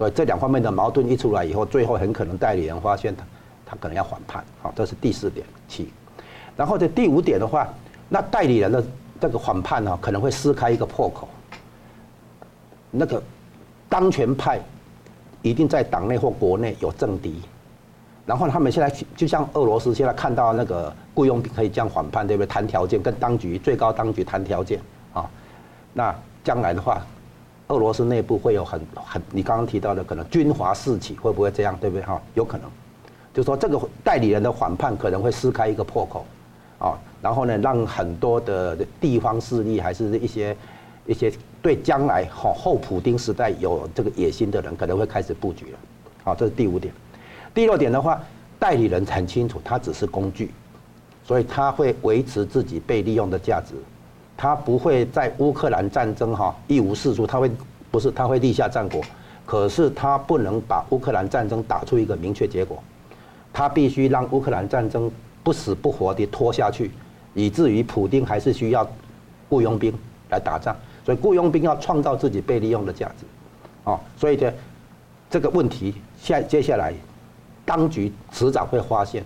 [0.00, 3.22] 所以这两方面的矛盾一出来以后，最后很可能代理人发现他
[3.66, 5.92] 他可能要反叛，好，这是第四点七，
[6.56, 7.68] 然后这第五点的话。
[8.08, 8.82] 那代理人的
[9.20, 11.28] 这个反叛呢，可能会撕开一个破口。
[12.90, 13.22] 那个
[13.90, 14.58] 当权派
[15.42, 17.42] 一定在党内或国内有政敌，
[18.24, 22.46] 然后他们现在就像俄罗斯现在看到那个雇佣兵可以这样反叛，对不对？
[22.48, 24.80] 谈条件，跟当局最高当局谈条件
[25.12, 25.28] 啊。
[25.92, 27.00] 那将来的话，
[27.70, 31.76] 俄罗斯内部会有很很，你刚刚提到的可能军阀四起，会不会这样？
[31.80, 32.04] 对不对？
[32.04, 32.70] 哈，有可能。
[33.32, 36.26] 就说这个代理人的反叛可能会撕开一个破口。
[36.80, 40.56] 啊，然后呢，让很多的地方势力，还是一些
[41.04, 41.30] 一些
[41.60, 45.78] 对将来后后普丁时代有这个野心的人，可能会开始布局了。
[46.24, 46.92] 好，这是第五点。
[47.52, 48.22] 第六点的话，
[48.58, 50.50] 代理人很清楚，他只是工具，
[51.22, 53.74] 所以他会维持自己被利用的价值，
[54.40, 57.50] 他不会在乌克兰战争哈一无是处，他会
[57.90, 58.98] 不是他会立下战果，
[59.44, 62.82] 可是他不能把乌克兰战争打出一个明确结果，
[63.52, 65.12] 他必须让乌克兰战争。
[65.42, 66.90] 不死不活地拖下去，
[67.32, 68.86] 以至于普丁还是需要
[69.48, 69.90] 雇佣兵
[70.28, 73.24] 来打仗，所以雇佣兵要创造自己被利用的价值，
[73.90, 74.52] 啊，所以呢，
[75.30, 76.92] 这个问题下接下来，
[77.64, 79.24] 当局迟早会发现，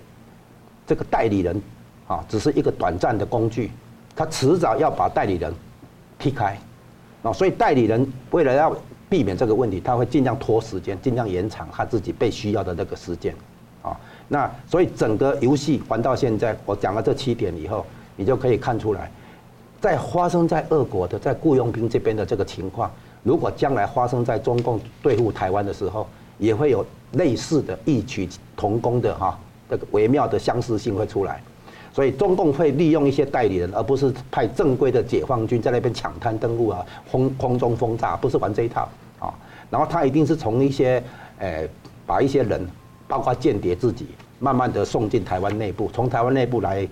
[0.86, 1.60] 这个代理人
[2.06, 3.72] 啊只是一个短暂的工具，
[4.16, 5.52] 他迟早要把代理人
[6.18, 6.58] 踢开，
[7.22, 8.74] 啊，所以代理人为了要
[9.08, 13.34] 避免这个问题，他会尽量拖时间，尽量延长他自己被需要的那个时间，
[13.82, 13.96] 啊。
[14.28, 17.84] 那所以整个游戏玩到现在，我讲了这七点以后，
[18.16, 19.10] 你就可以看出来，
[19.80, 22.90] 在发生在俄国的在雇佣兵这边的这个情况，
[23.22, 26.06] 如果将来发生在中共对付台湾的时候，
[26.38, 31.42] 也会有类似的异曲同工的哈这个微妙的相似性会出来。
[31.94, 39.32] 所以中共会利用一些代理人，而不是派正规的解放军在那边抢滩登陆啊，空空中轰炸，不是玩这一套啊。
[39.70, 41.02] 然后他一定是从一些
[41.38, 41.66] 诶
[42.04, 42.68] 把一些人。
[43.06, 44.06] 包括间谍自己，
[44.38, 46.88] 慢慢的送进台湾内部，从台湾内部来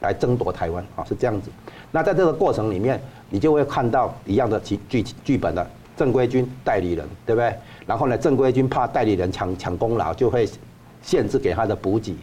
[0.00, 1.50] 来争夺台湾啊，是这样子。
[1.90, 5.66] 那在这个过程里面，你就会看到一样的剧剧剧本了。
[5.96, 7.52] 正规军代理人，对不对？
[7.86, 10.46] 然后呢，正规军怕代理人抢抢功劳，就会
[11.00, 12.14] 限制给他的补给。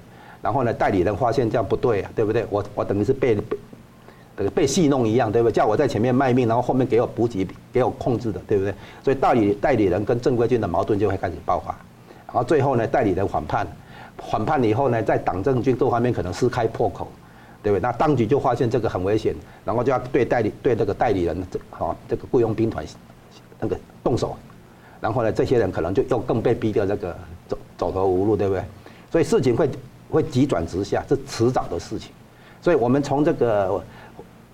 [0.46, 2.46] 然后呢，代理人发现这样不对啊，对不对？
[2.52, 3.36] 我我等于是被
[4.36, 5.52] 被被戏弄一样，对不对？
[5.52, 8.72] 叫我在前面卖命，然后后面给我补给，给我控制的，对不对？
[9.04, 11.76] 所以代理代理人跟正规军的矛盾就会开始爆发。
[12.28, 13.68] 然后最后呢，代理人反叛，
[14.30, 17.08] 反叛了以后呢，在党政军各方面可能撕开破口。
[17.64, 17.82] 对不对？
[17.82, 19.34] 那当局就发现这个很危险，
[19.66, 22.86] 然后就要对代理对这个代理人这好这个雇佣兵团
[23.60, 24.38] 那个动手，
[25.02, 28.64] 然后呢，这些人可能就又更被逼得这个走走投无路，对不对？
[29.12, 29.68] 所以事情会
[30.16, 32.12] 会急转直下，这迟早的事情。
[32.62, 33.84] 所以我们从这个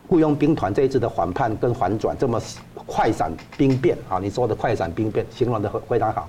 [0.08, 2.42] 雇佣兵团这一次的反叛跟反转这么
[2.86, 6.28] 快闪兵变啊，你说的快闪兵变形容的非常好。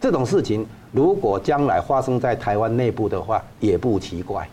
[0.00, 4.48] 这种事情如果将来发生在台湾内部的话，也不奇怪。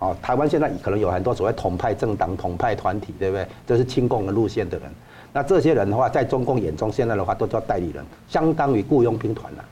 [0.00, 3.46] 哦，台湾现在可能有很多所谓统派政党、统派团体，对不对？
[3.64, 4.90] 这是亲共的路线的人。
[5.32, 9.64] 那这些人的话，在中共眼中，现在的话都叫代理人，相当于雇佣兵团了。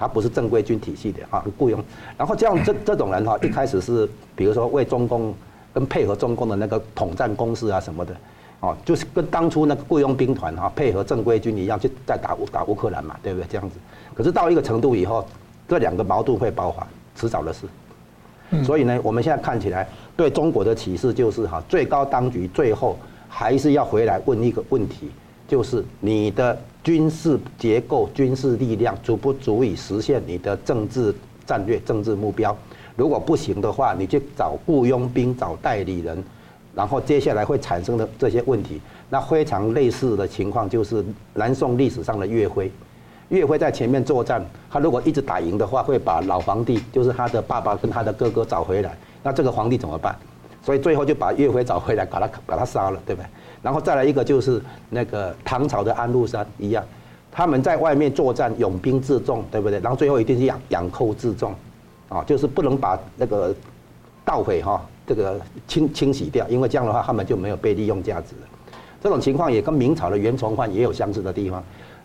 [0.00, 1.78] 他不是正规军体系的啊，雇佣。
[2.16, 5.34] 然后这样这这种人哈，一开始是比如说为中共
[5.74, 8.16] 跟配合中共的那个统战公司啊什么的，
[8.60, 13.46] 哦，就是跟当初那个雇佣兵团哈配合正规军一样，去在打乌打乌克兰嘛，对不对？
[13.50, 13.76] 这样子。
[14.14, 15.22] 可是到一个程度以后，
[15.68, 17.66] 这两个矛盾会爆发，迟早的事。
[18.64, 19.86] 所以呢，我们现在看起来
[20.16, 25.10] 对中国的启示就是哈，最高当局最后还是要回来问一个问题，
[25.46, 31.14] 就是你的军事结构、军事力量足不足以实现你的政治
[31.46, 32.56] 战略、政治目标？
[32.96, 36.22] 如果不行的话，你就找雇佣兵、找代理人，
[36.74, 42.70] 然后接下来会产生的这些问题，那非常类似的情况就是南宋历史上的岳飞。
[43.28, 48.96] 岳飞在前面作战，他如果一直打赢的话，会把老皇帝，就是他的爸爸跟他的哥哥找回来。
[49.22, 50.16] 那这个皇帝怎么办？
[50.70, 53.26] 所以最后就把岳飞找回来，把他把他杀了，对不对？
[53.60, 56.84] 然后再来一个就是那个唐朝的安禄山一样，
[57.32, 59.80] 他们在外面作战，勇兵自重，对不对？
[59.80, 61.52] 然后最后一定是养养寇自重，
[62.08, 63.52] 啊，就是不能把那个
[64.24, 68.46] 盗匪哈这个清清洗掉，因为这样的话他们就没有被利用价值了。
[69.02, 71.60] 这种情况也跟明朝的袁崇焕也有相似的地方。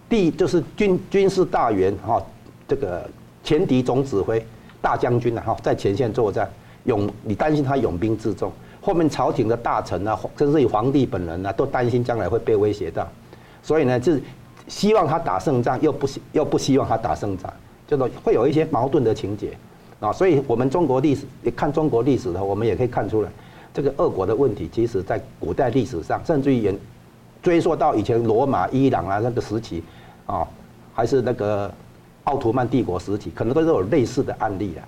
[0.10, 2.20] 第一就是军军事大员哈，
[2.68, 3.08] 这个
[3.44, 4.44] 前敌总指挥
[4.82, 6.50] 大将军啊哈，在前线作战，
[6.86, 13.08] 勇你担心他拥兵自重，后面朝廷的大臣啊，甚至于皇帝本人啊，都担心将来会被威胁到，
[13.62, 14.22] 所以呢，就是
[14.68, 17.52] 希望他打胜仗，又不希又不希望他打胜仗，
[17.88, 19.58] 就是会有一些矛盾的情节
[20.00, 20.12] 啊。
[20.12, 23.30] 所以我们中国历史，看中国历史的话，我们也可以看出来，
[23.74, 26.76] 这个俄国的问题，其实在古代历史上，甚至于也
[27.44, 29.84] 追溯到以前罗马、伊朗啊那个时期。
[30.28, 30.44] 啊，
[30.92, 31.72] 还是那个
[32.24, 34.82] 奥图曼帝国时期，可能都是有类似的案例的。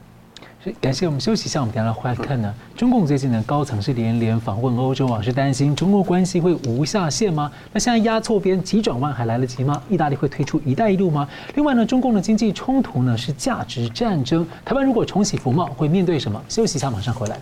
[0.82, 2.54] 感谢我们休息一下，我们等下来回来看呢。
[2.76, 7.50] 中共最近呢，高层是连连访问欧洲啊，是担心中欧关系会无下限吗？
[7.72, 9.82] 那现在压错边急转弯还来得及吗？
[9.88, 11.30] 意大利会退出“一带一路”吗？
[11.56, 16.42] 另外呢，中共的经济冲突呢是价值战争，台湾如果重启服贸会面对什么？
[16.50, 17.40] 休息一下，马上回来。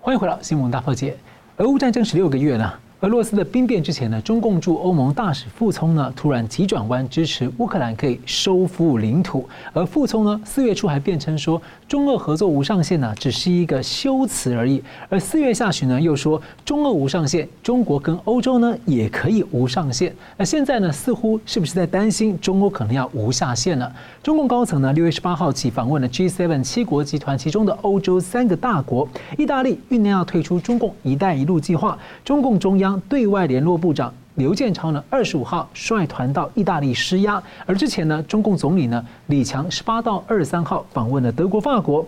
[0.00, 1.16] 欢迎回到新闻大破解。
[1.56, 2.72] 俄乌战争十六个月呢。
[3.04, 9.46] 俄罗斯的兵变之前呢，中共驻欧盟大使傅聪呢突然急转弯，支持乌克兰可以收复领土。
[9.74, 14.82] 而傅聪呢四月初还辩称说，中俄合作无上限呢只是一个修辞而已。
[15.10, 20.10] 而四月下旬呢又说，中俄无上限，中国跟欧洲呢也可以无上限。
[20.38, 23.92] 那现在呢似乎是不是在担心中欧可能要无下限呢？
[24.22, 32.93] 中共高层呢六月十八号起访问了 G7 七国集团其中的欧洲三个大国，意大利酝酿要退出中共“一带一路”计划，中共中央。
[33.08, 42.04] 对外联络部长刘建超呢，二十五号率团到意大利施压，而之前呢，中共总理呢李强十八到二十三号访问了德国、法国，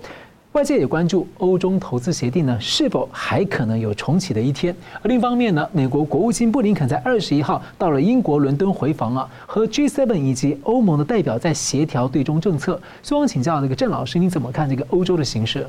[0.52, 4.74] 外界也关注欧中投资协定呢是否还可能有重启的一天。
[5.02, 12.80] 而另一方面呢，美国国务卿布林肯在二十一号到了英国伦敦回访啊，和 G7 以及欧盟的代表在协调对中政策。
[13.02, 15.64] 所以我请教那个郑老师，你怎么看这个欧洲的形势？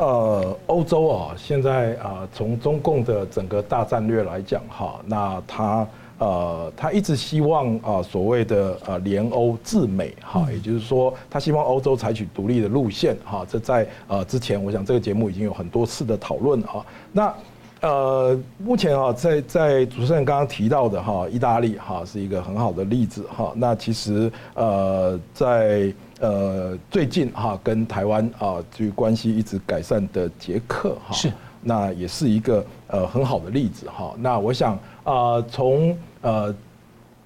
[0.00, 5.86] 呃，欧洲啊，现在啊，从中共的整个大战略来讲，哈，那他
[6.16, 16.82] 呃，他一直希望啊，所谓的呃联欧制美，哈，也就是说，他希望欧洲采取独立的路线，哈，这在呃之前，我想这个节目已经有很多次的讨论哈。
[17.12, 17.34] 那
[17.82, 23.52] 呃，目前啊，在在主持人刚刚提到的哈，意大利哈是一个很好的例子哈。
[23.54, 34.14] 那其实呃，在呃，最近哈跟台湾啊，这关系一直改善的捷克哈，是那也是一个呃很好的例子哈。
[34.18, 36.54] 那我想啊，从呃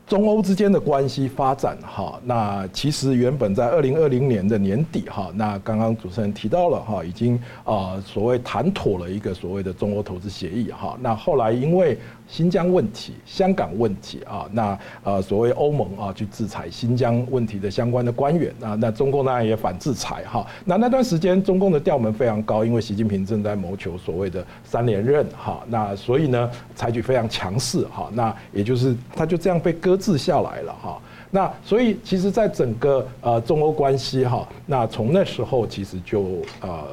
[0.07, 10.97] 中欧之间的关系发展哈，那其实原本在二零二零年的年底哈，那刚刚主持人提到了哈，已经啊所谓谈妥了一个所谓的中欧投资协议哈。
[11.01, 20.47] 那后来因为新疆问题、香港问题啊，那呃所谓欧盟啊去制裁新疆问题的相关的官员啊，那中共当然也反制裁哈。
[20.65, 30.99] 那那段时间中共的调门非常高，因为习近平正在谋求所谓的三连任哈，那所以呢采取非常强势哈，那也就是他就这样被搁置下来了哈。
[31.31, 36.85] 那所以其实在整个呃中欧关系哈，那从那时候其实就呃。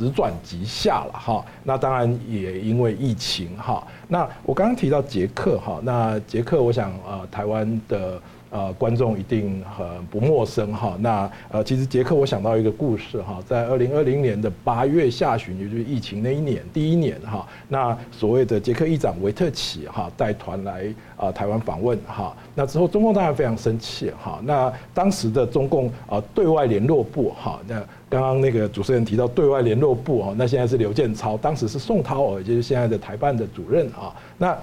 [0.00, 3.86] 直转急下了哈，那当然也因为疫情哈。
[4.08, 10.96] 那我刚刚提到捷克哈，那捷克我想呃台湾的呃观众一定很不陌生哈。
[11.00, 20.86] 那呃其实捷克我想到一个故事哈，在二零二零年的八月下旬，也就是疫情那一年第一年哈，那所谓的捷克议长维特奇哈带团来
[21.18, 24.40] 啊台湾访问哈，那之后中共当然非常生气哈。
[24.44, 27.82] 那当时的中共啊对外联络部哈那。
[28.10, 34.12] 刚刚那个主持人提到对外联络部哦，那现在是刘建超，当时是宋涛，也就是现在的台办的主任啊。
[34.36, 34.58] 那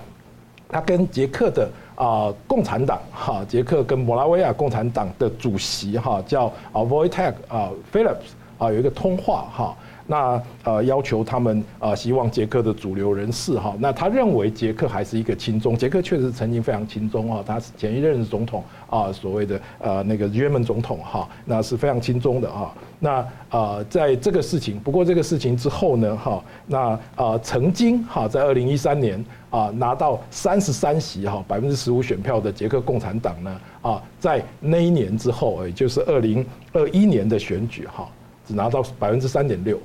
[0.67, 9.77] 他跟捷克的啊共产党哈，捷克跟摩拉维亚共产党的主席哈叫啊 Voitek 啊 Phillips 啊有一个通话哈。
[10.09, 22.73] 那呃要求他们啊希望捷克的主流人士哈，那他认为捷克还是一个亲中，捷克确实曾经非常亲中啊，他前一任总统啊所谓的呃那个约门总统哈，那是非常亲中的啊。
[22.99, 38.07] 那啊在这个事情，不过这个事情之后呢哈，那啊曾经哈在二零一三年啊拿到三十三席哈百分之十五选票的捷克共产党呢啊在那一年之后，也就是二零二一年的选举哈。
[38.47, 39.77] 只拿到百分之三点六，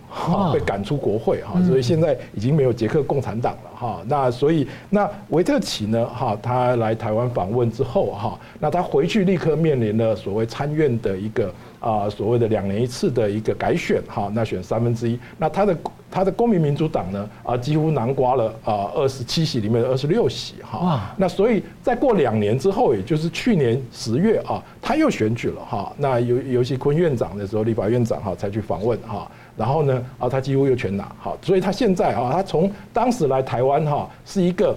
[0.53, 4.01] 被赶出国会哈，所以现在已经没有捷克共产党了哈。
[4.07, 11.53] 那所以那维特奇呢哈，他来台湾访问之后哈，那他回去立刻面临了所谓参院的一个
[11.83, 15.77] 啊所谓的两年一次的一个改选哈，那选三分之一，那他的。
[16.15, 29.27] 他的公民民主党呢啊，几乎囊括了啊二十七席里面的二十六席哈，那所以再过两年之后，也就是去年十月啊，他又选举了哈，那尤尤其坤院长的时候，立法院长哈才去访问哈，
[29.57, 34.77] 然后呢啊他几乎又全拿好，所以他现在啊，他从当时来台湾哈是一个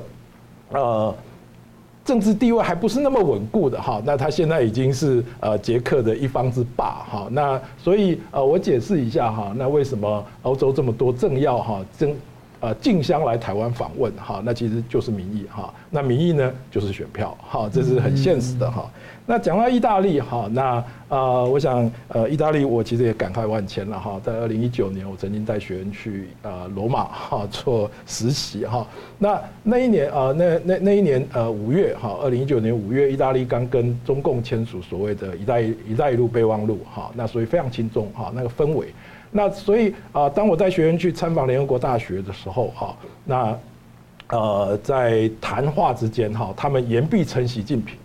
[0.69, 1.13] 呃。
[2.05, 12.15] 政治地位还不是那么稳固的哈，那他现在已经是呃捷克的一方之霸哈，那所以呃我解释一下哈，那为什么欧洲这么多政要哈争
[12.59, 18.89] 呃竞相来台湾访问哈，那其实就是民意哈，那民意呢就是选票哈，这是很现实的哈。
[19.27, 24.21] 那讲到意大利哈，那呃，我想呃，意大利我其实也感慨万千了哈。
[24.23, 28.85] 在二零一九年，我曾经带学员去呃罗马哈做实习哈。
[29.17, 38.93] 那那一年啊，那那那一年呃五月哈，二零一九年五月，意大利刚跟中共签署所谓的一带一带一路备忘录哈，那所以非常轻松哈，那个氛围。
[39.37, 43.59] 那所以啊，当我带学员去参访联合国大学的时候哈，那
[44.29, 47.97] 呃在谈话之间哈，他们言必称习近平。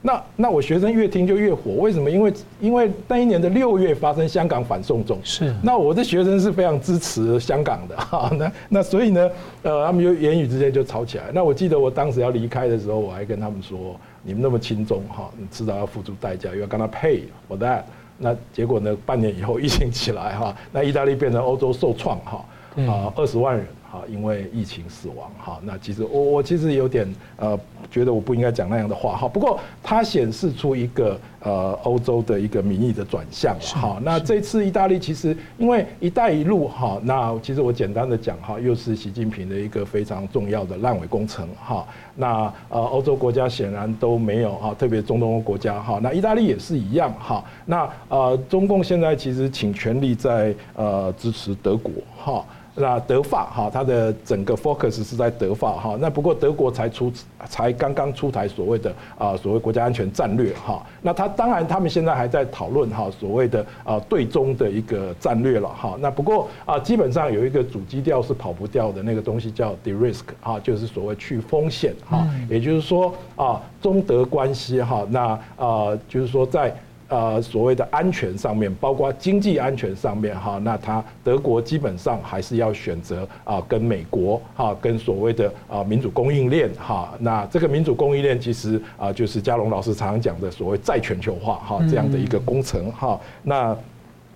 [0.00, 2.08] 那那我学生越听就越火，为什么？
[2.08, 5.52] 因为因为那一年的六月发生香港反送中，是。
[5.62, 9.30] 那我的学生是非常支持香港的哈，那那所以呢，
[9.62, 11.24] 呃，他们就言语之间就吵起来。
[11.34, 17.82] 那我记得我当时要离开的时候，我还跟他们说：你们那么轻松哈，你迟早要付出代价，又要跟他 pay for that。
[18.18, 22.44] 那结果呢，半年以后疫情起来哈，那意大利变成欧洲受创哈，
[22.86, 23.66] 啊，二十万人。
[23.90, 25.30] 好，因为疫情死亡。
[25.38, 27.58] 哈，那其实我我其实有点呃，
[27.90, 29.16] 觉得我不应该讲那样的话。
[29.16, 33.56] 哈，不过它显示出一个呃欧洲的一个民意的转向。
[33.60, 41.48] 好，那这次意大利其实因为“一带一路”哈，那其实我简单的讲哈，又是习近平的一个非常重要的烂尾工程。
[41.56, 47.42] 哈，那呃欧洲国家显然都没有哈，特别中东欧国家哈，那意大利也是一样哈。
[47.64, 52.44] 那呃中共现在其实请全力在呃支持德国哈。
[52.78, 55.96] 那德法哈，它的整个 focus 是在德法哈。
[56.00, 57.12] 那不过德国才出
[57.48, 60.84] 才刚刚出台所谓的啊所谓国家安全战略哈。
[61.02, 65.96] 那他当然他们现在还在讨论哈所谓的啊对中的一个战略了哈。
[66.00, 72.26] 那不过啊基本上有一个主基调是跑不掉的那个东西叫 de-risk 哈，就是所谓去风险哈。
[72.48, 76.74] 也就是说啊中德关系哈，那啊就是说在。
[77.08, 93.74] 呃，所谓的安全上面，包括经济安全上面，哈，那他德国基本上还是要选择啊，跟美国哈，跟所谓的啊民主供应链哈，那这个民主供应链其实啊，就是嘉龙老师常常讲的所谓再全球化哈这样的一个工程哈，那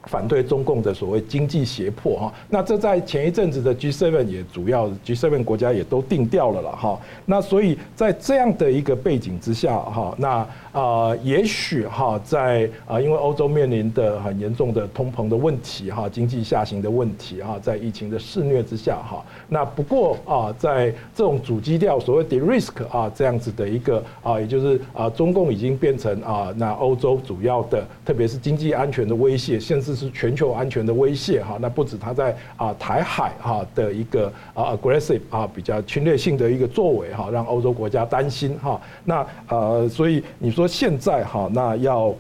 [0.07, 29.93] 反对中共的所谓经济胁迫哈，那这在前一阵子的 G7 也主要 G7 国家也都定调了了哈，那所以在这样的一个背景之下哈，那啊也许哈在啊因为欧洲面临的很严重的通膨的问题哈，经济下行的问题哈，在疫情的肆虐之下哈，那不过啊在这种主基调所谓 de-risk 啊这样子的一个啊，也就是啊中共已经变成啊那欧洲主要的特别是经济安全的威胁，甚至。
[29.93, 38.81] 是全球安全的威胁哈，那不止他在啊台海哈的一个啊 aggressive 啊比较侵略性的一个作为哈，让欧洲国家担心哈。
[39.05, 42.15] 那呃，所以你说说现在哈，那要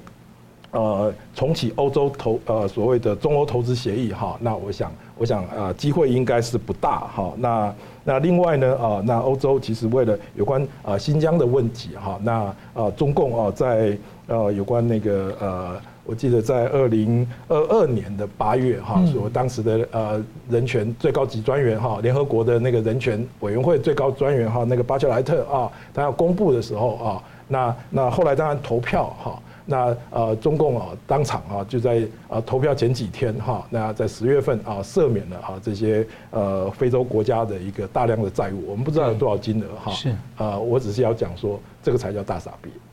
[0.73, 7.33] 呃重启欧洲投呃所谓的中欧投资协议哈，那我想我想啊机会应该是不大哈。
[7.37, 7.73] 那
[8.03, 15.81] 那另外呢啊，那欧洲其实为了有关啊新疆的问题哈，那啊中共啊在呃有关那个呃。
[16.05, 20.21] 我记得在二零二二年的八月哈，说当时的呃
[20.51, 40.11] 人权最高级专员哈，联合国的那个人权委员会最高专员哈，那个巴切莱特啊，他要公布的时候啊，那那后来当然投票哈，那呃中共啊当场啊就在啊投票前几天哈，那在十月份啊赦免了啊这些呃非洲国家的一个大量的债务，我们不知道有多少金额哈，是。
[40.37, 42.53] 啊，我只是要讲说这个才叫大撒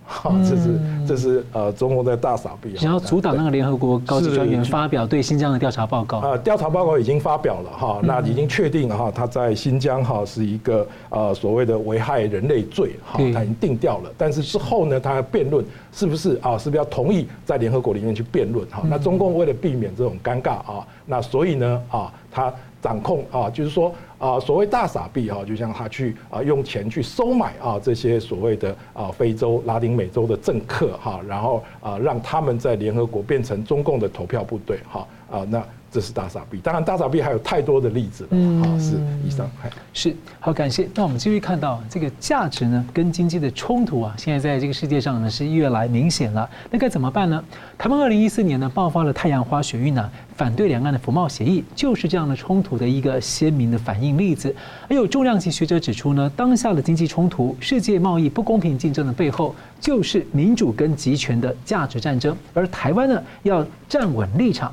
[0.24, 0.30] 币。
[0.30, 6.20] 好，这是这是呃，中共在大傻逼，想要阻挡那个联合国高级专员发表对新疆的调查报告。
[6.20, 14.12] 呃，调查报告已经发表了哈，那已经确定了哈，他在新疆哈是一个呃所谓的危害人类罪哈，他已经定掉了。
[14.18, 18.82] 但是之后呢，他要辩论是不是啊，是不是要同意在联合国里面去辩论哈？
[18.90, 22.52] 那中共为了避免这种尴尬啊，那所以呢啊，他。
[22.82, 35.64] 掌控啊，就是说啊，所谓大傻币啊，就像他去啊用钱去收买啊这些所谓的啊非洲、拉丁美洲的政客哈，然后啊让他们在联合国变成中共的投票部队哈啊那。
[35.92, 38.30] 这是大傻逼，当然大傻逼还有太多的例子了。
[38.32, 39.50] 嗯，好，是以上。
[39.94, 40.88] 是好，感谢。
[40.94, 46.48] 那我们继续看到这个价值呢，跟经济的冲突啊，现在在这个世界上呢是越来明显了。
[46.70, 47.44] 那该怎么办呢？
[47.78, 54.56] 台湾二零一四年呢爆发了太阳花学运呢，反对两岸的服贸协议，就是这样的冲突的一个鲜明的反应例子。
[54.88, 64.72] 而有重量级学者指出呢，当下的经济冲突、世界贸易不公平竞争的背后，就是民主跟集权的价值战争，而台湾呢要站稳立场。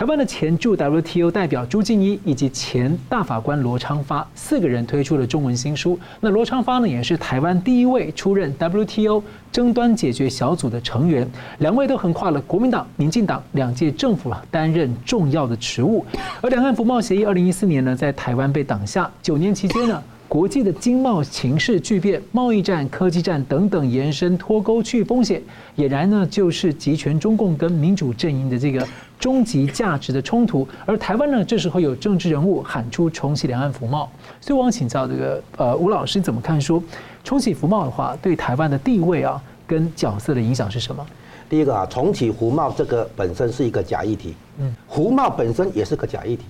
[0.00, 6.00] 台湾的前驻 WTO 代表朱敬一以及前大法官罗昌发四个人推出了中文新书。
[6.20, 9.22] 那罗昌发呢，也是台湾第一位出任 WTO
[9.52, 11.30] 争端解决小组的成员。
[11.58, 16.02] 两位都横跨了国民党、民进党两届政府啊，担任重要的职务。
[16.40, 19.10] 而两岸服贸协议二零一四年呢，在台湾被挡下。
[19.20, 25.42] 九年期间呢，国际的经贸情势巨变，贸易战、科技战等等延伸脱钩区域风险，
[25.76, 28.86] 俨然呢就是集权中共跟民主阵营的这个。
[29.18, 34.10] 终极价值的冲突，而台湾呢，这时候有政治人物喊出重启两岸服贸，
[34.40, 36.82] 所以我想请教这个呃吴老师怎么看说
[37.22, 41.06] 重启服贸的话，对台湾的地位啊跟角色的影响是什么？
[41.50, 46.44] 第一个啊，重启服贸这个本身是一个假议题，嗯，服贸本身也是个假议题，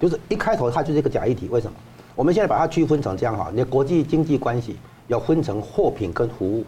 [0.00, 1.48] 就是一开头它就是一个假议题。
[1.48, 1.76] 为什么？
[2.20, 4.76] 我们现在把它区分成这样哈，你的国际经济关系
[5.08, 6.66] 要分成货品跟服务，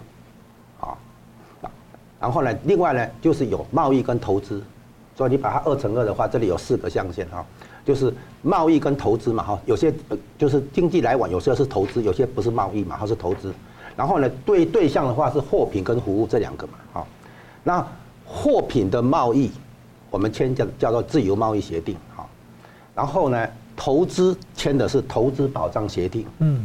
[0.80, 0.96] 啊，
[2.18, 4.62] 然后呢，另外呢就是有贸易跟投资。
[5.14, 7.44] 所以你把它二乘二的话，这里有四个象限哈，
[7.84, 9.92] 就是贸易跟投资嘛哈，有些
[10.38, 13.52] 就是经济来往，有些是投资，有些不是贸易嘛，它是投资。
[13.94, 17.06] 然后呢，对对象的话是货品跟服务这两个嘛哈。
[17.62, 17.86] 那
[18.24, 19.50] 货品的贸易，
[20.08, 22.26] 我们签叫叫做自由贸易协定哈。
[22.94, 23.46] 然后呢，
[23.84, 26.64] 投资签的是投资保障协定，嗯，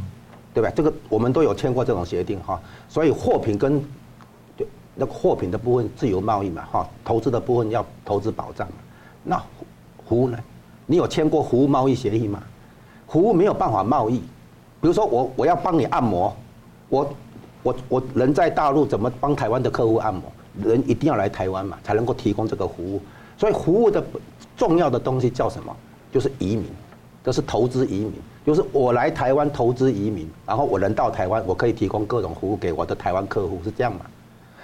[0.53, 0.72] 对吧？
[0.76, 2.61] 这个我们都有签过这种协定哈。
[2.88, 3.84] 所以货品跟
[4.93, 8.68] 那个货品的部分自由贸易嘛，哈，投资的部分要投资保障。
[9.24, 9.41] 那
[10.07, 10.38] 服务呢？
[10.86, 12.43] 你有签过服务贸易协议吗？
[13.07, 14.20] 服务没有办法贸易。
[14.80, 16.32] 比如说我我要帮你按摩，
[16.88, 17.15] 我
[17.63, 20.22] 我我人在大陆怎么帮台湾的客户按摩？
[20.63, 23.01] 人一定要来台湾嘛，才能够提供这个服务。
[23.39, 24.05] 所以服务的
[24.55, 25.76] 重要的东西叫什么？
[26.11, 26.65] 就是移民，
[27.28, 28.14] 这是投资移民，
[28.46, 34.06] 就是我来台湾投资移民，然后我人到台湾，我可以提供各种服务给我的台湾客户，是这样吗？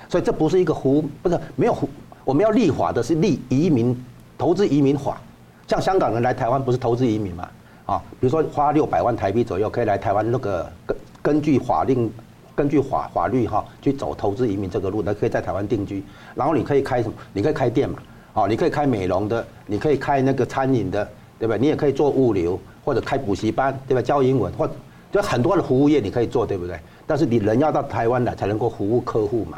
[0.08, 1.90] 所以这不是一个服，不是没有服。
[2.24, 3.94] 我们要立法的是立移民
[4.38, 5.20] 投资移民法，
[5.68, 7.50] 像香港人来台湾不是投资移民嘛？
[7.86, 12.10] 啊，比如说花六百万台币左右可以来台湾，那个根根据法令，
[12.56, 16.02] 根据法法律哈去走投资移民这个路，那可以在台湾定居，
[16.34, 17.16] 然后你可以开什么？
[17.34, 18.00] 你可以开店嘛？
[18.34, 21.06] 啊，你可以开美容的，你可以开那个餐饮的，
[21.44, 21.58] 对吧？
[21.58, 24.02] 你也可以做物流或者开补习班，对吧？
[24.02, 24.66] 教英文或
[25.12, 26.80] 就很多的服务业你可以做，对不对？
[27.06, 29.58] 但是你人要到台湾来才能够服务客户嘛。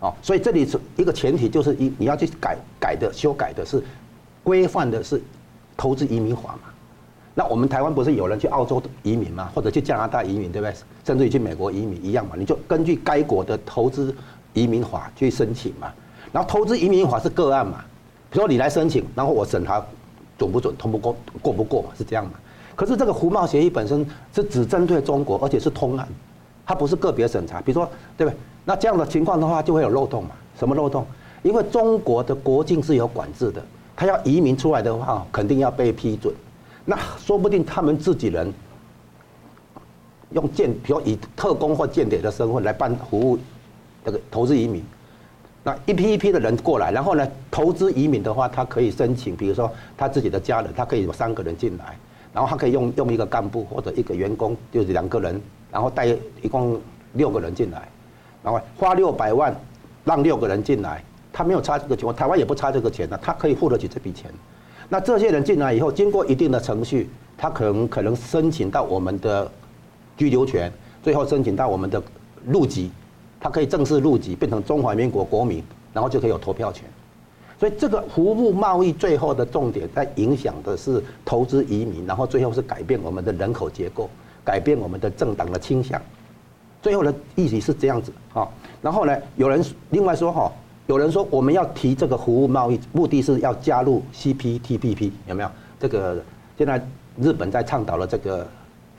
[0.00, 3.80] 哦，所以这里是一个前提，就是一你要去改改的修改的是
[4.42, 5.22] 规范的是
[5.76, 6.70] 投资移民法嘛。
[7.36, 10.74] 那我们台湾不是有人去澳洲移民嘛，或者去加拿大移民，对不对？
[11.04, 14.12] 甚至于去美国移民一样嘛，你就根据该国的投资
[14.54, 15.86] 移民法去申请嘛。
[16.32, 17.84] 然后投资移民法是个案嘛，
[18.28, 19.80] 比如说你来申请，然后我审查
[20.38, 22.32] 准不准、通不过、过不过嘛，是这样嘛。
[22.74, 26.08] 可是这个服贸协议本身是只针对中国，而且是通案，
[26.66, 27.60] 它不是个别审查。
[27.60, 28.38] 比如说，对不对？
[28.64, 30.30] 那这样的情况的话，就会有漏洞嘛。
[30.58, 31.06] 什么漏洞？
[31.42, 33.62] 因为中国的国境是有管制的，
[33.96, 36.34] 他要移民出来的话，肯定要被批准。
[36.84, 38.52] 那说不定他们自己人
[40.30, 43.38] 用间，比如以特工或间谍的身份来办服务，
[44.04, 44.82] 这个投资移民，
[45.64, 51.96] 那一批一批的人过来，然后呢，投资移民的话，他可以申请，比如说他自己的家人，他可以有三个人进来，
[52.32, 55.40] 然后他可以用用一个干部或者一个员工，就是两个人，
[55.70, 56.06] 然后带
[56.40, 56.80] 一共
[57.12, 57.88] 六个人进来，
[58.42, 59.54] 然后花六百万
[60.04, 61.02] 让六个人进来，
[61.32, 64.30] 他没有差这个钱，台湾也不差这个钱呢，他可以付得起这笔钱。
[64.88, 67.08] 那这些人进来以后，经过一定的程序，
[67.38, 69.50] 他可能可能申请到我们的
[70.16, 70.70] 居留权，
[71.04, 72.02] 最后申请到我们的
[72.44, 72.90] 入籍，
[73.42, 75.62] 他可以正式入籍，变成中华民国国民，
[75.92, 76.88] 然后就可以有投票权。
[77.58, 84.08] 所以这个服务贸易最后的重点，在影响的是投资移民，然后最后是改变我们的人口结构，
[84.44, 86.00] 改变我们的政党的倾向。
[86.80, 88.48] 最后的意义是这样子啊。
[88.80, 90.50] 然后呢，有人另外说哈。
[90.88, 95.48] 有人说我们要提这个服务贸易，目的是要加入 CPTPP，有没有？
[95.78, 96.20] 这个
[96.58, 96.84] 现在
[97.16, 98.44] 日本在倡导了这个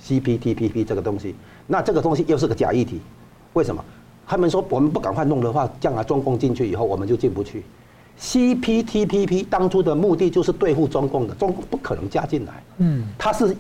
[0.01, 1.35] CPTPP 这个东西，
[1.67, 3.01] 那这个东西又是个假议题，
[3.51, 3.83] 为什么？
[4.27, 7.63] 他们说我们不赶快弄的话，将来中共进去以后，我们就进不去。
[8.19, 13.55] CPTPP 当初的目的就是对付中共的，中共不可能加进来，嗯，他是。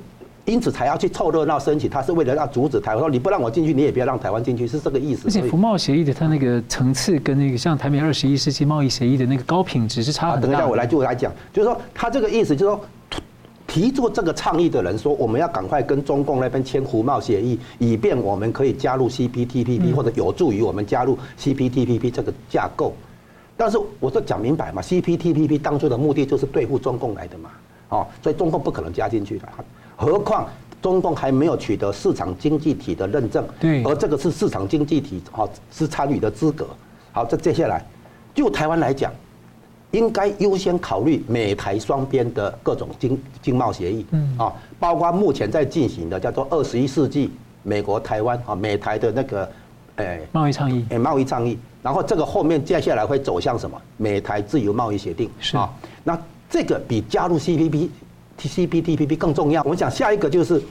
[0.45, 2.99] 因此才要去凑热闹申请，他是为了要阻止台湾。
[2.99, 5.29] 说你不让我进去，你也不要让台湾进去，是这个意思。
[5.29, 10.47] 而且服贸协议的它那个层次跟那个像台美二十一世纪贸易协议的那个高品质是差很大。
[10.47, 12.81] 等一下我来就来讲，就是说他这个意思就是说，
[13.73, 22.93] 提出这个倡议的人说，我们要赶快跟中共那边签服贸协议，以便我们可以加入 CPTPP 或者有助于我们加入 CPTPP 这个架构。
[23.57, 27.49] 但是我说讲明白嘛，CPTPP 当初的目的就是对付中共来的嘛，
[27.89, 29.49] 哦，所以中共不可能加进去的。
[29.95, 30.47] 何况
[30.79, 36.67] 中共还没有取得市场经济体的认证，对，而这个是市场经济体，好是参与的资格。
[37.11, 37.83] 好，这接下来
[38.35, 39.11] 就台湾来讲，
[39.93, 47.31] 应该优先考虑美台双边的各种经经贸协议，嗯啊，包括目前在进行的叫做二十一世纪
[47.61, 49.49] 美国台湾啊美台的那个，
[49.97, 53.79] 诶贸易倡议，诶贸易倡议，然后这个后面接下来会走向什么？
[53.97, 55.71] 美台自由贸易协定是啊，
[56.03, 56.19] 那
[56.49, 57.89] 这个比加入 CPP。
[58.35, 59.61] CPTPP 更重要。
[59.61, 60.61] 我们讲下一个就是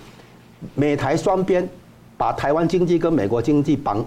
[0.74, 1.66] 美台双边
[2.18, 4.04] 把台湾经济跟美国经济绑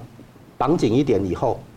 [0.57, 1.74] 绑紧一点以后啊，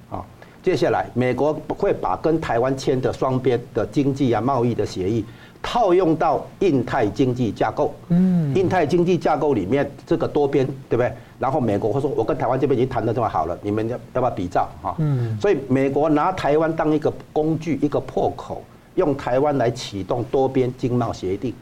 [0.63, 5.25] 接下来美国会把跟台湾签的双边的经济啊贸易的协议
[5.63, 7.95] 套用到印太经济架构。
[8.09, 11.13] 嗯，印太经济架构里面这个多边对不对？
[11.39, 14.95] 然后美国会说，我跟台湾这边已经谈的这么好了，你们要要不要比照啊？
[14.99, 18.63] 嗯，所以美国拿台湾当一个工具，一个破口，
[18.97, 21.55] 用台湾来启动多边经贸协定。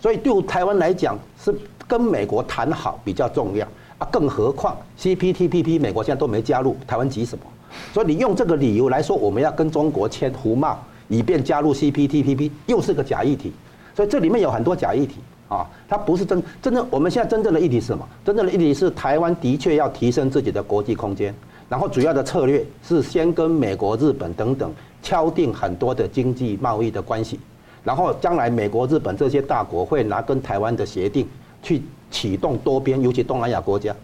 [0.00, 1.54] 所以对台湾来讲，是
[1.86, 3.66] 跟美国谈好比较重要
[3.98, 4.06] 啊。
[4.10, 7.44] 更何况 CPTPP 美国现在都没加入，台湾急什么？
[7.92, 13.52] 所以你用这个理由来说，我们要跟中国签服贸，以便加入 CPTPP，又是个假议题。
[13.94, 15.16] 所以这里面有很多假议题
[15.48, 16.86] 啊，它不是真真正。
[16.90, 18.06] 我们现在真正的议题是什么？
[18.24, 21.34] 真正的议题是台湾的确要提升自己的国际空间，
[21.68, 24.70] 然后主要的策略是先跟美国、日本等等
[25.02, 27.40] 敲定很多的经济贸易的关系。
[27.82, 31.26] 然后将来美国、日本这些大国会拿跟台湾的协定
[31.62, 33.94] 去启动多边，尤其东南亚国家，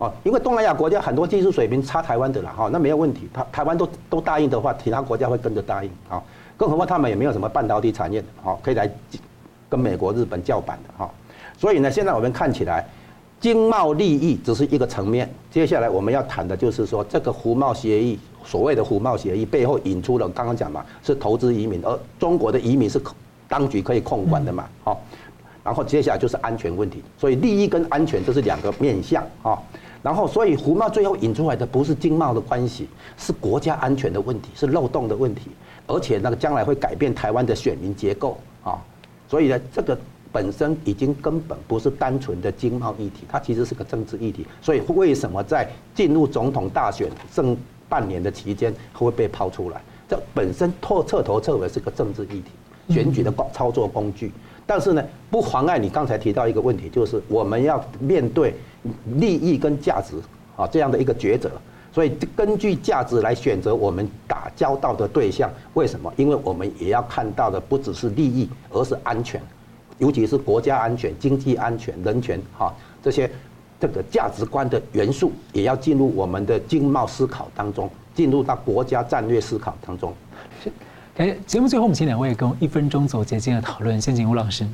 [0.00, 6.22] 哦，因为东南亚国家很多技术水平差台湾的了哈，那没有问题，他台湾都都答应的话，其他国家会跟着答应啊，
[6.56, 8.90] 更何况他们也没有什么半导体产业，好，可以来
[9.68, 11.10] 跟美国、日本叫板的哈，
[11.58, 12.84] 所以呢，现在我们看起来
[13.38, 23.00] 经贸利益只是一个层面，接下来我们要谈的就是说这个服贸协议，所谓的服贸协议背后引出了刚刚讲嘛，是投资移民，而中国的移民是。
[23.50, 25.00] 当局可以控管的嘛，好，
[25.64, 29.58] 然后接下来就是安全问题，所以利益跟安全这是两个面向啊，
[30.02, 35.50] 然后所以胡茂最后引出来的不是经贸的关系，是国家安全的问题，是漏洞的问题，
[35.86, 38.78] 而且那个将来会改变台湾的选民结构啊，
[39.28, 39.98] 所以呢，这个
[40.32, 47.56] 本身已经根本不是单纯的经贸议题，它其实是个政治议题，所以为什么在进入总统大选剩
[47.88, 49.80] 半年的期间会被抛出来？
[50.08, 52.50] 这本身彻彻头彻尾是个政治议题。
[52.88, 54.32] 选举的操作工具，
[54.70, 58.54] 但是呢，不妨碍你刚才提到一个问题，就是我们要面对
[59.16, 60.14] 利益跟价值
[60.56, 61.50] 啊这样的一个抉择，
[61.92, 65.50] 所以根据价值来选择我们打交道的对象。
[65.74, 66.12] 为什么？
[66.16, 69.42] 因为我们也要看到的不只是利益，而是安全，
[69.98, 73.28] 尤其是国家安全、经济安全、人权哈这些
[73.80, 80.14] 这个价值观的元素，也要进入我们的经贸思考当中，进入到国家战略思考当中。
[81.20, 84.00] 哎，节目最后我们请两位跟一分钟总结今天的讨论。
[84.00, 84.66] 先请吴老师。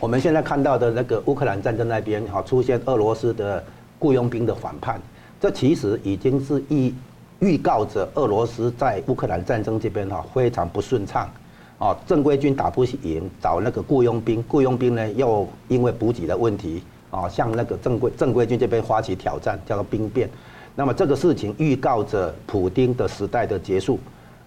[0.00, 3.62] 我们现在看到的那个乌克兰战争那边哈出现俄罗斯的
[4.00, 5.00] 雇佣兵的反叛，
[5.40, 6.92] 这其实已经是预
[7.38, 11.30] 预告着俄罗斯在乌克兰战争这边哈非常不顺畅，
[11.78, 16.82] 啊正规军打不赢，找那个雇佣兵，雇佣兵呢又因为补给的问题
[17.12, 20.28] 啊向那个正规正规军这边发起挑战，叫做兵变。
[20.74, 24.00] 那么这个事情预告着普丁的时代的结束。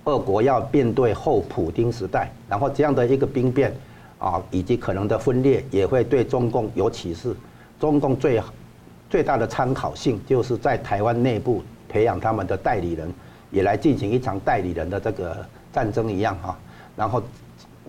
[0.05, 3.73] 俄国要面对后普丁时代，然后这样的一个兵变，
[4.19, 7.35] 啊，以及可能的分裂，也会对中共有启示。
[7.79, 8.41] 中共最
[9.09, 13.11] 最大的参考性，就是在台湾内部培养他们的代理人，
[13.49, 16.57] 也来进行一场代理人的这个战争一样哈。
[16.95, 17.21] 然后，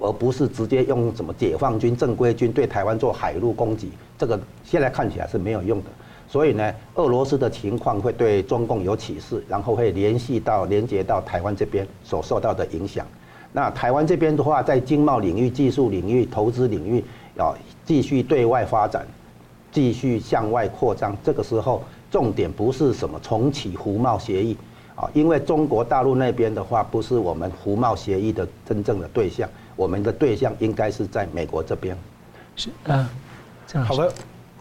[0.01, 5.91] 而不是直接用什么解放军正规军对台湾做海陆攻击，这个现在看起来是没有用的。
[6.29, 13.07] 所以呢，俄罗斯的情况会对中共有启示，然后会联系到、连接到台湾这边所受到的影响。
[13.53, 17.03] 那台湾这边的话，在经贸领域、技术领域、投资领域，
[17.37, 19.07] 要继续对外发展，
[19.70, 21.16] 继续向外扩张。
[21.22, 24.57] 这个时候，重点不是什么重启服贸协议
[24.95, 31.97] 啊，因为中国大陆那边的话，不是我们服贸协议的真正的对象，我们的对象应该是在美国这边。
[32.57, 33.09] 是啊，
[33.66, 34.12] 这样好的。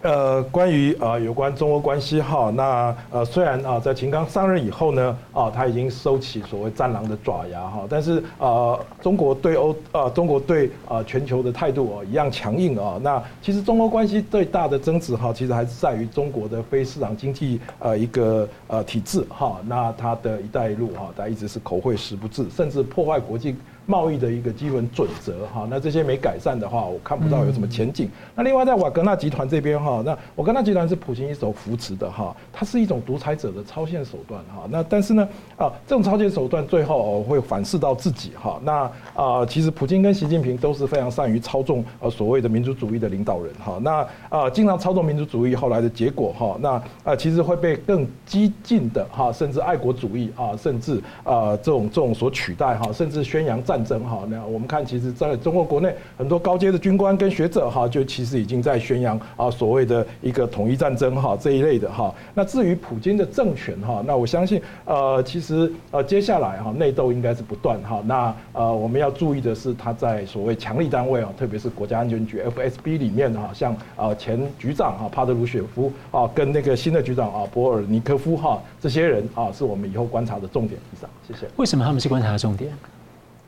[0.01, 12.99] 呃，关于呃有关中欧关系哈，那呃虽然啊在秦刚上任以后呢，啊他已经收起所谓战狼的爪牙哈，但是呃中国对欧啊中国对啊全球的态度哦一样强硬啊。
[13.01, 23.55] 那其实中欧关系最大的争执哈，其实还是在于中国的非市场经济呃一个呃体制哈，那它的一带一路哈，它一直是口惠实不至，甚至破坏国际。
[23.86, 28.09] 贸易的一个基本准则哈，那这些没改善的话，我看不到有什么前景。
[28.36, 34.63] 那另外在瓦格纳集团这边哈，那瓦格纳集团是普京一手扶持的哈，它是一种独裁者的超限手段哈。
[34.69, 38.59] 那但是呢啊，这种超限手段最后会反噬到自己哈。
[38.63, 43.77] 那啊，其实普京跟习近平都是非常善于操纵呃所谓的民族主义的领导人哈。
[43.83, 53.74] 那啊，经常操纵民族主义后来的结果哈，那啊其实会被更激进的哈，甚至爱国主义啊，甚至啊这种这种所取代哈，甚至宣扬战。
[53.76, 62.15] 战争哈，那我们看，其实在中国国内很多高阶的军官跟学者哈，就其实已经在宣扬啊所谓的一个统一战争哈这一类的哈。
[62.34, 68.01] 那至于普京的政权哈，那我相信呃，其实呃接下来哈内斗应该是不断哈。
[68.05, 80.80] 那呃我们要注意的是他在所谓强力单位啊，特别是国家安全局 FSB 里面哈，像啊前局长哈帕德鲁雪夫啊，跟那个新的局长啊博尔尼科夫哈这些人啊，是我们以后观察的重点。
[80.93, 81.45] 以上，谢谢。
[81.57, 82.71] 为什么他们是观察的重点？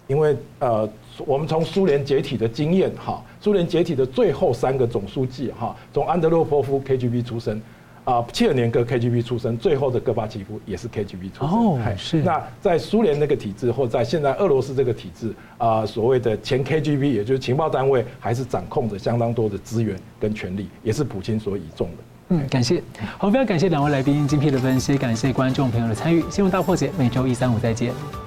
[0.08, 0.90] 因为呃，
[1.26, 7.62] 我们从苏联解体的经验哈，苏联解体的最后三个总书记哈，从安德洛波夫 KGB 出身，
[8.06, 11.50] 啊，切尔年戈 KGB 出身，最后的戈巴契夫也是 KGB 出身。
[11.50, 12.22] 哦，是。
[12.24, 22.04] 那在苏联那个体制，或在现在俄罗斯这个体制啊，所谓的前 KGB，也就是情报单位，还是掌控着相当多的资源跟权力，也是普京所倚重的。
[22.30, 22.82] 嗯，感谢。
[23.18, 26.24] 好，非常感谢两位来宾精辟的分析，感谢观众朋友的参与。
[26.30, 28.27] 新闻大破解，每周一、三、五再见。